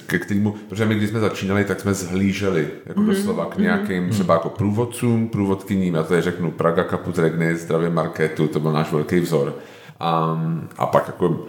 [0.07, 3.05] ke kterému, protože my když jsme začínali, tak jsme zhlíželi jako mm-hmm.
[3.05, 8.47] doslova k nějakým třeba jako průvodcům, průvodkyním, já tady řeknu Praga Kaput Regny, Zdravě Marketu,
[8.47, 9.55] to byl náš velký vzor.
[9.99, 10.39] A,
[10.77, 11.45] a pak jako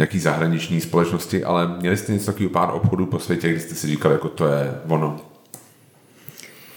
[0.00, 3.86] nějaký zahraniční společnosti, ale měli jste něco takového pár obchodů po světě, kdy jste si
[3.86, 5.20] říkali, jako to je ono.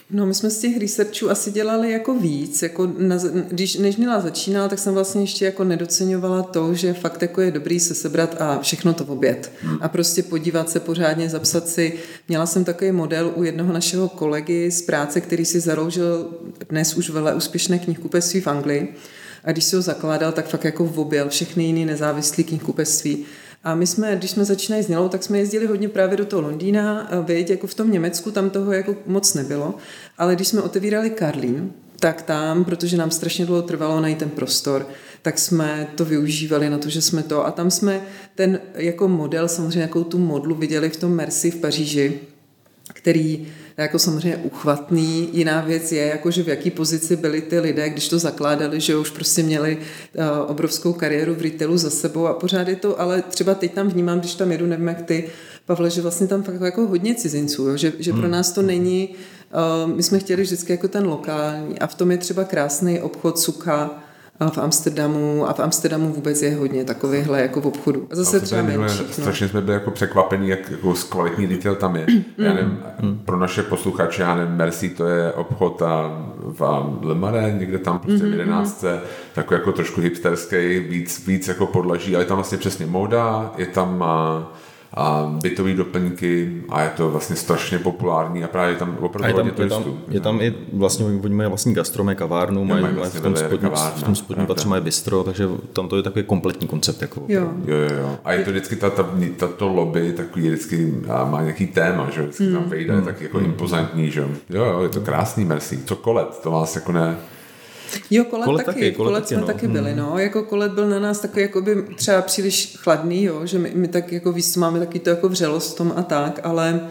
[0.09, 2.61] No, my jsme z těch researchů asi dělali jako víc.
[2.61, 3.15] Jako na,
[3.47, 7.51] když, než Nila začínala, tak jsem vlastně ještě jako nedoceňovala to, že fakt jako je
[7.51, 9.51] dobrý se sebrat a všechno to v oběd.
[9.81, 11.93] A prostě podívat se pořádně, zapsat si.
[12.27, 16.29] Měla jsem takový model u jednoho našeho kolegy z práce, který si zaroužil
[16.69, 18.95] dnes už vele úspěšné knihkupectví v Anglii.
[19.43, 23.25] A když si ho zakládal, tak fakt jako objel všechny jiný nezávislý knihkupectví.
[23.63, 26.41] A my jsme, když jsme začínali s Nilou, tak jsme jezdili hodně právě do toho
[26.41, 29.75] Londýna, věď, jako v tom Německu, tam toho jako moc nebylo.
[30.17, 34.87] Ale když jsme otevírali Karlín, tak tam, protože nám strašně dlouho trvalo najít ten prostor,
[35.21, 38.01] tak jsme to využívali na to, že jsme to a tam jsme
[38.35, 42.19] ten jako model, samozřejmě jakou tu modlu viděli v tom Merci v Paříži,
[42.93, 43.47] který
[43.77, 45.29] jako samozřejmě uchvatný.
[45.33, 48.97] Jiná věc je, jako že v jaký pozici byli ty lidé, když to zakládali, že
[48.97, 53.21] už prostě měli uh, obrovskou kariéru v retailu za sebou a pořád je to, ale
[53.21, 55.29] třeba teď tam vnímám, když tam jedu, nevím jak ty,
[55.65, 57.77] Pavle, že vlastně tam fakt jako hodně cizinců, jo?
[57.77, 58.31] Že, že pro hmm.
[58.31, 59.09] nás to není,
[59.85, 63.39] uh, my jsme chtěli vždycky jako ten lokální a v tom je třeba krásný obchod
[63.39, 64.02] Sucha,
[64.51, 68.07] v Amsterdamu a v Amsterdamu vůbec je hodně takovýchhle jako v obchodu.
[68.11, 69.03] A zase třeba menší.
[69.07, 69.13] No.
[69.13, 72.05] Strašně jsme byli jako překvapení, jak jako kvalitní detail tam je.
[72.37, 72.79] Já nevím,
[73.25, 78.25] pro naše posluchače, já nevím, Merci, to je obchod a v Lemare, někde tam prostě
[78.25, 78.83] v 11.
[78.83, 78.99] Mm-hmm.
[79.35, 83.65] takový jako trošku hipsterský, víc, víc jako podlaží, ale je tam vlastně přesně móda, je
[83.65, 84.47] tam a
[85.41, 89.69] bytové doplňky a je to vlastně strašně populární a právě tam opravdu je tam, je
[89.69, 93.35] tam, je tam i vlastně, oni mají vlastní gastrome, kavárnu, mají, mají vlastně v tom
[93.35, 97.01] spodním, v tom spodním patře mají bistro, takže tam to je takový kompletní koncept.
[97.01, 97.51] Jako jo.
[97.65, 98.17] jo, jo, jo.
[98.25, 100.93] A je to vždycky, ta, ta, ta, to lobby takový vždycky
[101.29, 102.53] má nějaký téma, že vždycky mm.
[102.53, 103.05] tam vejde, mm.
[103.05, 103.45] tak jako mm.
[103.45, 105.79] impozantní, že jo, jo, je to krásný, merci.
[105.85, 107.17] Co kolet, to vás jako ne,
[108.11, 109.47] Jo, kolet, kolet taky, taky kolet, kolet jsme no.
[109.47, 109.99] taky byli, hmm.
[109.99, 110.17] no.
[110.17, 113.87] Jako kolet byl na nás takový jako by třeba příliš chladný, jo, že my, my
[113.87, 116.89] tak jako víc máme taky to jako vřelost v tom a tak, ale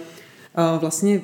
[0.55, 1.21] a vlastně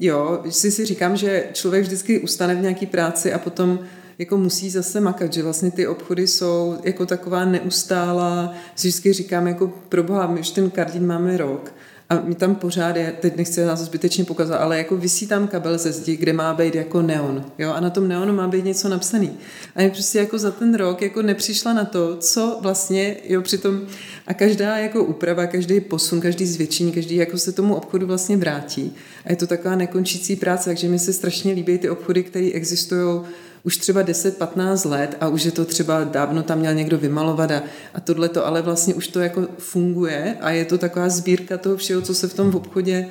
[0.00, 3.78] jo, si si říkám, že člověk vždycky ustane v nějaký práci a potom
[4.18, 9.46] jako musí zase makat, že vlastně ty obchody jsou jako taková neustálá, si vždycky říkám
[9.46, 11.72] jako pro boha, my už ten kardín máme rok
[12.10, 15.78] a mi tam pořád je, teď nechci nás zbytečně pokazat, ale jako vysí tam kabel
[15.78, 17.44] ze zdi, kde má být jako neon.
[17.58, 17.72] Jo?
[17.72, 19.32] A na tom neonu má být něco napsaný.
[19.74, 23.80] A já prostě jako za ten rok jako nepřišla na to, co vlastně, jo, přitom
[24.26, 28.94] a každá jako úprava, každý posun, každý zvětšení, každý jako se tomu obchodu vlastně vrátí.
[29.24, 33.20] A je to taková nekončící práce, takže mi se strašně líbí ty obchody, které existují
[33.66, 37.62] už třeba 10-15 let a už je to třeba dávno tam měl někdo vymalovat a,
[37.94, 41.76] a tohle to, ale vlastně už to jako funguje a je to taková sbírka toho
[41.76, 43.08] všeho, co se v tom v obchodě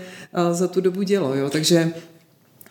[0.52, 1.92] za tu dobu dělo, jo, takže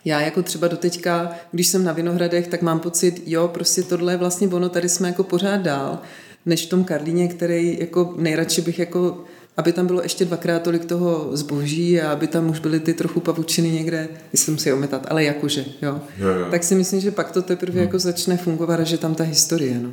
[0.05, 4.17] já jako třeba doteďka, když jsem na Vinohradech, tak mám pocit, jo, prostě tohle je
[4.17, 5.99] vlastně ono, tady jsme jako pořád dál,
[6.45, 9.23] než v tom Karlíně, který jako nejradši bych jako
[9.57, 13.19] aby tam bylo ještě dvakrát tolik toho zboží a aby tam už byly ty trochu
[13.19, 16.01] pavučiny někde, jsem si ometat, ale jakože, jo.
[16.17, 16.47] Jo, jo.
[16.51, 17.81] Tak si myslím, že pak to teprve hmm.
[17.81, 19.89] jako začne fungovat a že tam ta historie, no.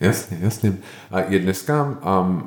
[0.00, 0.76] Jasně, jasně.
[1.10, 2.46] A je dneska, um,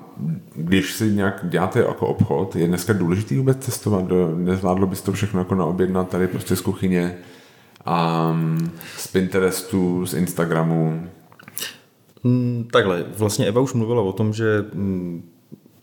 [0.55, 4.05] když si nějak děláte jako obchod, je dneska důležitý vůbec cestovat?
[4.05, 7.17] Do, nezvládlo bys to všechno jako naobjednat tady prostě z kuchyně,
[8.31, 11.07] um, z Pinterestu, z Instagramu?
[12.23, 15.23] Mm, takhle, vlastně Eva už mluvila o tom, že mm,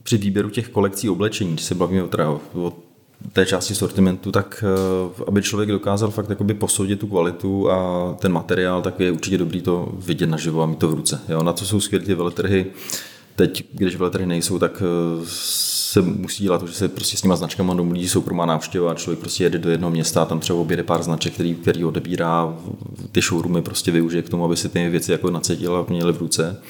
[0.05, 2.72] při výběru těch kolekcí oblečení, když se bavíme o, teda, o
[3.32, 8.32] té části sortimentu, tak eh, aby člověk dokázal fakt jakoby posoudit tu kvalitu a ten
[8.32, 11.20] materiál, tak je určitě dobrý to vidět naživo a mít to v ruce.
[11.28, 12.66] Jo, na to jsou skvělé ty veletrhy.
[13.36, 15.22] Teď, když veletrhy nejsou, tak eh,
[15.94, 19.44] se musí dělat to, že se prostě s těma značkama domluví soukromá návštěva, člověk prostě
[19.44, 22.59] jede do jednoho města a tam třeba objede pár značek, který, který odebírá,
[23.12, 26.18] ty showroomy prostě využije k tomu, aby si ty věci jako nacetila a měli v
[26.18, 26.61] ruce.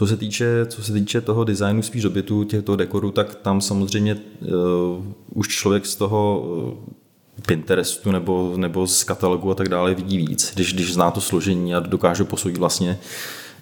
[0.00, 4.14] Co se týče, co se týče toho designu spíš dobytu, těchto dekorů, tak tam samozřejmě
[4.14, 10.18] uh, už člověk z toho uh, Pinterestu nebo, nebo z katalogu a tak dále vidí
[10.18, 12.98] víc, když, když zná to složení a dokáže posoudit vlastně,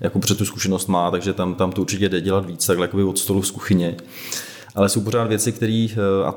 [0.01, 3.03] jako před tu zkušenost má, takže tam, tam to určitě jde dělat víc, takhle jakoby
[3.03, 3.97] od stolu z kuchyně.
[4.01, 6.35] Uh, ale jsou pořád věci, které, eh, a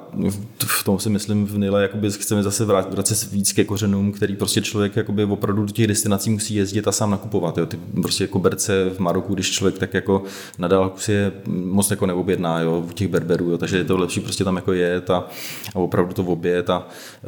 [0.66, 4.36] v tom si myslím v Nile, jakoby chceme zase vrátit, se víc ke kořenům, který
[4.36, 7.58] prostě člověk jakoby opravdu do těch destinací musí jezdit a sám nakupovat.
[7.58, 7.66] Jo.
[7.66, 10.24] Ty prostě koberce v Maroku, když člověk tak jako
[10.58, 13.58] nadal si je moc jako neobjedná jo, u těch berberů, jo.
[13.58, 15.28] takže je to lepší prostě tam jako jet a,
[15.76, 16.88] a opravdu to obět a
[17.24, 17.28] eh,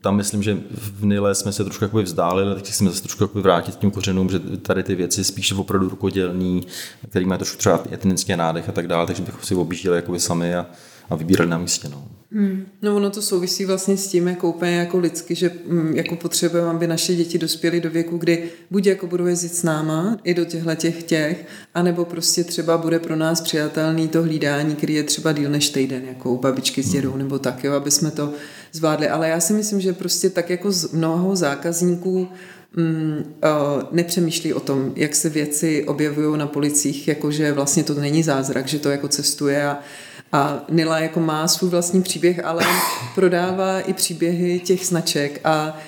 [0.00, 3.76] tam myslím, že v Nile jsme se trošku jakoby vzdálili, tak chceme zase trošku vrátit
[3.76, 6.62] k těm kořenům, že tady ty věci spíš opravdu rukodělní,
[7.08, 10.39] který mají trošku třeba etnický nádech a tak dále, takže bychom si objížděli jakoby sami
[10.40, 10.66] sami a,
[11.10, 11.88] a vybírali na místě.
[11.88, 12.04] No.
[12.32, 12.66] Hmm.
[12.82, 16.70] No ono to souvisí vlastně s tím, jako úplně jako lidsky, že hm, jako potřebujeme,
[16.70, 20.44] aby naše děti dospěly do věku, kdy buď jako budou jezdit s náma i do
[20.44, 25.32] těchto těch těch, anebo prostě třeba bude pro nás přijatelný to hlídání, který je třeba
[25.32, 27.18] díl než týden, jako u babičky s dědou, hmm.
[27.18, 28.32] nebo tak, jo, aby jsme to
[28.72, 29.08] zvládli.
[29.08, 32.28] Ale já si myslím, že prostě tak jako z mnoho zákazníků
[32.76, 38.22] mm, uh, nepřemýšlí o tom, jak se věci objevují na policích, jakože vlastně to není
[38.22, 39.78] zázrak, že to jako cestuje a
[40.32, 42.64] a Nila jako má svůj vlastní příběh, ale
[43.14, 45.78] prodává i příběhy těch značek a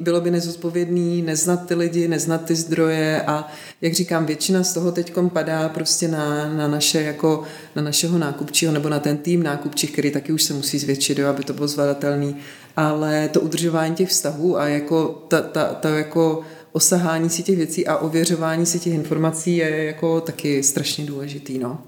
[0.00, 3.48] bylo by nezodpovědný neznat ty lidi, neznat ty zdroje a
[3.80, 7.42] jak říkám, většina z toho teď padá prostě na, na, naše, jako,
[7.76, 11.28] na našeho nákupčího nebo na ten tým nákupčích, který taky už se musí zvětšit, jo,
[11.28, 12.36] aby to bylo zvladatelný.
[12.76, 16.40] Ale to udržování těch vztahů a jako ta, ta, ta jako
[16.72, 21.58] osahání si těch věcí a ověřování si těch informací je jako taky strašně důležitý.
[21.58, 21.78] No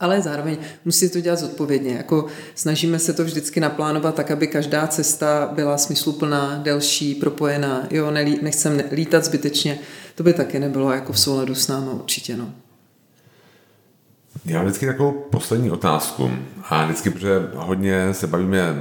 [0.00, 1.94] ale zároveň musí to dělat zodpovědně.
[1.94, 7.86] Jako snažíme se to vždycky naplánovat tak, aby každá cesta byla smysluplná, delší, propojená.
[7.90, 9.78] Jo, nelí, nechcem lítat zbytečně,
[10.14, 12.36] to by taky nebylo jako v souladu s námi určitě.
[12.36, 12.52] No.
[14.44, 16.30] Já mám vždycky takovou poslední otázku
[16.68, 18.74] a vždycky, protože hodně se bavíme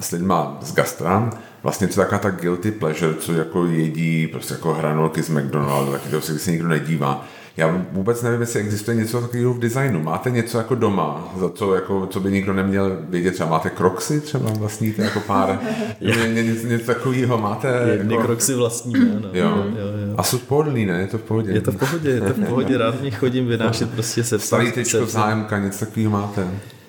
[0.00, 1.30] s lidma z gastra,
[1.62, 6.08] vlastně co taková ta guilty pleasure, co jako jedí prostě jako hranolky z McDonaldu, taky
[6.08, 7.26] to se nikdo nedívá.
[7.56, 10.02] Já vůbec nevím, jestli existuje něco takového v designu.
[10.02, 13.34] Máte něco jako doma, za co, jako, co by nikdo neměl vědět?
[13.34, 15.58] Třeba máte kroxy třeba vlastníte jako pár?
[16.00, 17.68] ně, ně, něco, něco takového máte?
[17.90, 18.26] Jedny jako...
[18.26, 19.28] kroxy vlastní, no.
[19.32, 19.48] Jo.
[19.56, 20.14] jo, jo.
[20.16, 21.00] A jsou pohodlný, ne?
[21.00, 21.52] Je to v pohodě?
[21.52, 22.78] Je to v pohodě, je to v pohodě.
[22.78, 26.48] Rád mě chodím vynášet prostě se Starý tyčko zájemka, něco takového máte?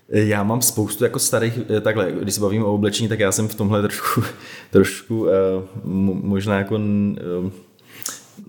[0.09, 3.47] Já mám spoustu jako starých, eh, takhle, když se bavím o oblečení, tak já jsem
[3.47, 4.23] v tomhle trošku,
[4.71, 5.29] trošku uh,
[6.23, 6.79] možná jako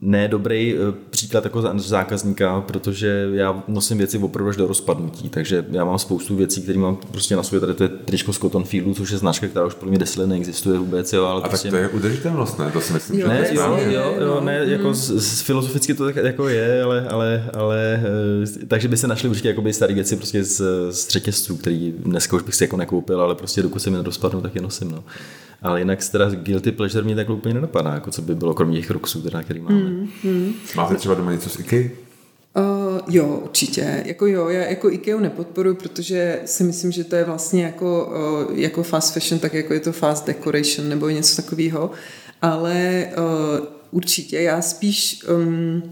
[0.01, 5.64] ne dobrý eh, příklad jako zákazníka, protože já nosím věci opravdu až do rozpadnutí, takže
[5.70, 8.64] já mám spoustu věcí, které mám prostě na sobě, tady to je tričko z Cotton
[8.64, 11.49] Fieldu, což je značka, která už podle mě deset let neexistuje vůbec, jo, ale A
[11.49, 11.70] prostě...
[11.70, 12.70] tak to je udržitelnost, ne?
[12.70, 16.05] To si myslím, jo, že ne, jo, jo, jo, ne, jako z, z, filozoficky to
[16.05, 18.03] tak jako je, ale, ale, ale
[18.62, 22.37] eh, takže by se našly určitě jakoby staré věci prostě z, z řetězců, který dneska
[22.37, 25.05] už bych si jako nekoupil, ale prostě dokud se mi nerozpadnou, tak je nosím, no.
[25.63, 28.91] Ale jinak teda guilty pleasure mě tak úplně nenapadá, jako co by bylo kromě těch
[28.91, 29.81] roxů, teda, který máme.
[29.81, 30.53] Mm, mm.
[30.77, 31.91] Máte třeba doma něco z IKEA?
[32.57, 34.03] Uh, jo, určitě.
[34.07, 38.13] Jako jo, já jako IKEA nepodporuji, protože si myslím, že to je vlastně jako,
[38.49, 41.91] uh, jako fast fashion, tak jako je to fast decoration nebo něco takového.
[42.43, 45.25] Ale uh, určitě, já spíš...
[45.37, 45.83] Um,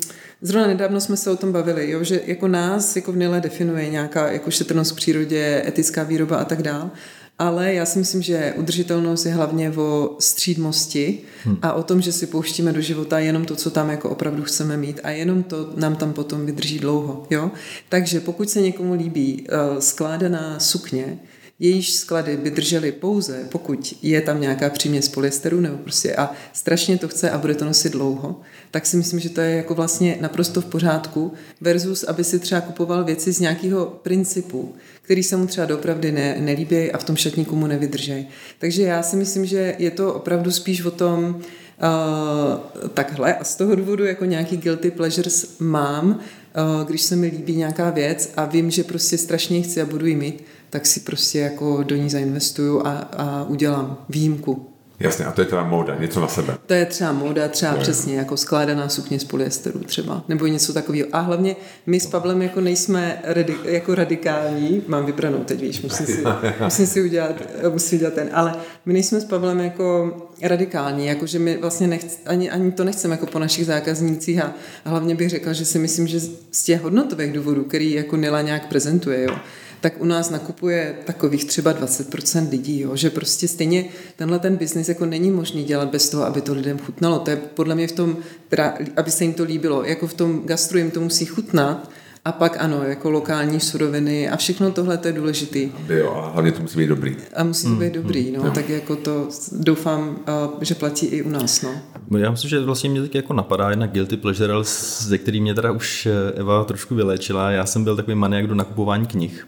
[0.43, 3.91] Zrovna nedávno jsme se o tom bavili, jo, že jako nás jako v Nile definuje
[3.91, 6.91] nějaká jako šetrnost v přírodě, etická výroba a tak dále
[7.39, 11.59] ale já si myslím, že udržitelnost je hlavně o střídmosti hmm.
[11.62, 14.76] a o tom, že si pouštíme do života jenom to, co tam jako opravdu chceme
[14.76, 17.26] mít a jenom to nám tam potom vydrží dlouho.
[17.30, 17.51] Jo?
[17.89, 21.18] Takže pokud se někomu líbí uh, skládaná sukně,
[21.59, 26.99] jejíž sklady by držely pouze, pokud je tam nějaká příměs polyesteru nebo prostě a strašně
[26.99, 28.41] to chce a bude to nosit dlouho,
[28.71, 32.61] tak si myslím, že to je jako vlastně naprosto v pořádku versus, aby si třeba
[32.61, 37.17] kupoval věci z nějakého principu, který se mu třeba doopravdy ne, nelíbí a v tom
[37.17, 38.29] šatníku mu nevydrží.
[38.59, 43.57] Takže já si myslím, že je to opravdu spíš o tom, uh, takhle a z
[43.57, 48.45] toho důvodu jako nějaký guilty pleasures mám, uh, když se mi líbí nějaká věc a
[48.45, 50.45] vím, že prostě strašně chci a budu ji mít,
[50.75, 54.66] tak si prostě jako do ní zainvestuju a, a udělám výjimku.
[55.01, 56.57] Jasně, a to je teda móda, něco na sebe.
[56.66, 57.81] To je třeba móda, třeba je.
[57.81, 61.09] přesně jako skládaná sukně z polyesteru třeba, nebo něco takového.
[61.12, 61.57] A hlavně
[61.87, 66.25] my s Pavlem jako nejsme radi, jako radikální, mám vybranou teď, víš, musím si,
[66.64, 68.55] musím si udělat, musím udělat ten, ale
[68.87, 73.27] my nejsme s Pavlem jako radikální, jakože my vlastně nechc, ani, ani to nechceme jako
[73.27, 74.53] po našich zákaznících a,
[74.85, 76.20] a hlavně bych řekla, že si myslím, že
[76.51, 79.37] z těch hodnotových důvodů, který jako Nila nějak prezentuje, jo,
[79.85, 82.97] tak u nás nakupuje takových třeba 20% lidí, jo?
[82.97, 83.85] že prostě stejně
[84.16, 87.18] tenhle ten biznis jako není možný dělat bez toho, aby to lidem chutnalo.
[87.18, 88.16] To je podle mě v tom,
[88.49, 91.91] teda, aby se jim to líbilo, jako v tom gastru jim to musí chutnat,
[92.24, 95.72] a pak ano, jako lokální suroviny a všechno tohle to je důležitý.
[95.76, 97.16] Aby jo, a hlavně to musí být dobrý.
[97.35, 98.51] A musí to být mm, dobrý, no, jo.
[98.51, 100.18] tak jako to doufám,
[100.61, 101.70] že platí i u nás, no.
[102.18, 104.55] Já myslím, že vlastně mě tak jako napadá jedna guilty pleasure,
[104.99, 107.51] ze který mě teda už eh, Eva trošku vyléčila.
[107.51, 109.47] Já jsem byl takový maniak do nakupování knih.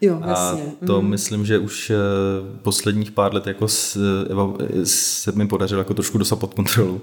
[0.00, 0.62] Jo, jasně.
[0.82, 1.08] A to mm.
[1.08, 1.96] myslím, že už eh,
[2.62, 3.68] posledních pár let jako
[4.84, 7.00] se mi podařilo jako trošku dostat pod kontrolu.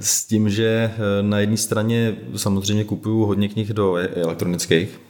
[0.00, 5.00] S tím, že eh, na jedné straně samozřejmě kupuju hodně knih do e- elektronických,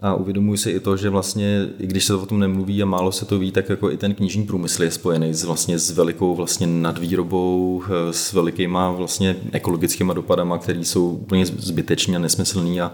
[0.00, 3.12] a uvědomuji si i to, že vlastně, i když se o tom nemluví a málo
[3.12, 6.34] se to ví, tak jako i ten knižní průmysl je spojený s, vlastně s velikou
[6.34, 12.92] vlastně nadvýrobou, eh, s velikýma vlastně ekologickými dopadama, které jsou úplně zbytečný a nesmyslný a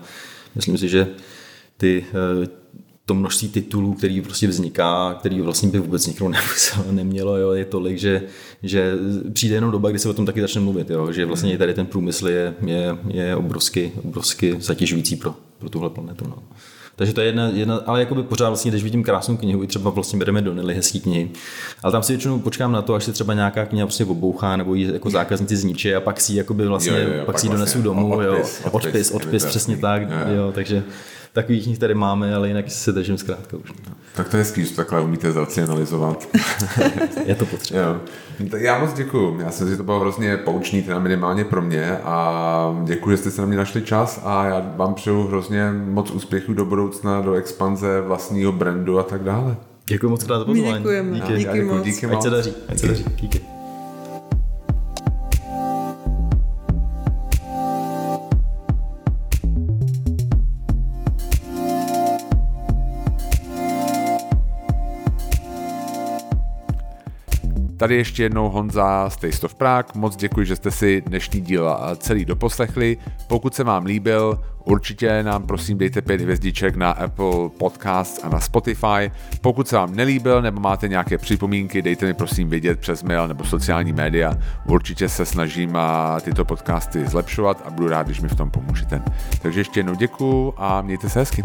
[0.55, 1.09] myslím si, že
[1.77, 2.05] ty
[3.07, 7.65] to množství titulů, který prostě vzniká, který vlastně by vůbec nikdo nemusel, nemělo, jo, je
[7.65, 8.23] tolik, že,
[8.63, 8.95] že
[9.33, 11.87] přijde jenom doba, kdy se o tom taky začne mluvit, jo, že vlastně tady ten
[11.87, 16.25] průmysl je, je, je obrovsky, obrovsky zatěžující pro, pro tuhle planetu.
[16.29, 16.39] No.
[16.97, 19.91] Takže to je jedna, jedna ale jakoby pořád vlastně, když vidím krásnou knihu, i třeba
[19.91, 21.31] vlastně bereme do Nily hezký knihy,
[21.83, 24.75] ale tam si většinou počkám na to, až se třeba nějaká kniha prostě obouchá nebo
[24.75, 27.47] ji jako zákazníci zničí a pak si jakoby vlastně, jo, jo, jo, pak, pak si
[27.47, 30.85] ji vlastně donesou domů, odpis, jo, odpis, odpis, odpis přesně tak, jo, jo takže
[31.35, 33.73] takových knih tady máme, ale jinak se držím zkrátka už.
[34.15, 36.29] Tak to je hezký, že to takhle umíte zracionalizovat.
[37.27, 37.81] je to potřeba.
[37.81, 38.01] Jo.
[38.51, 39.41] Tak já moc děkuju.
[39.41, 43.31] Já jsem si to bylo hrozně poučný, teda minimálně pro mě a děkuji, že jste
[43.31, 47.35] se na mě našli čas a já vám přeju hrozně moc úspěchů do budoucna, do
[47.35, 49.57] expanze vlastního brandu a tak dále.
[49.87, 50.75] Děkuji moc krát za pozvání.
[50.79, 51.15] Děkujeme.
[51.15, 51.33] Díky.
[51.33, 51.85] Díky, děkuji, moc.
[51.85, 52.23] díky Ať moc.
[52.23, 52.53] se daří.
[52.69, 53.05] Ať se daří.
[53.21, 53.41] Díky.
[67.85, 69.93] Tady ještě jednou Honza z Taste of Prague.
[69.95, 72.97] Moc děkuji, že jste si dnešní díl celý doposlechli.
[73.29, 78.41] Pokud se vám líbil, určitě nám prosím dejte pět hvězdiček na Apple Podcasts a na
[78.41, 79.11] Spotify.
[79.41, 83.45] Pokud se vám nelíbil nebo máte nějaké připomínky, dejte mi prosím vědět přes mail nebo
[83.45, 84.35] sociální média.
[84.67, 89.03] Určitě se snažím a tyto podcasty zlepšovat a budu rád, když mi v tom pomůžete.
[89.43, 91.43] Takže ještě jednou děkuji a mějte se hezky.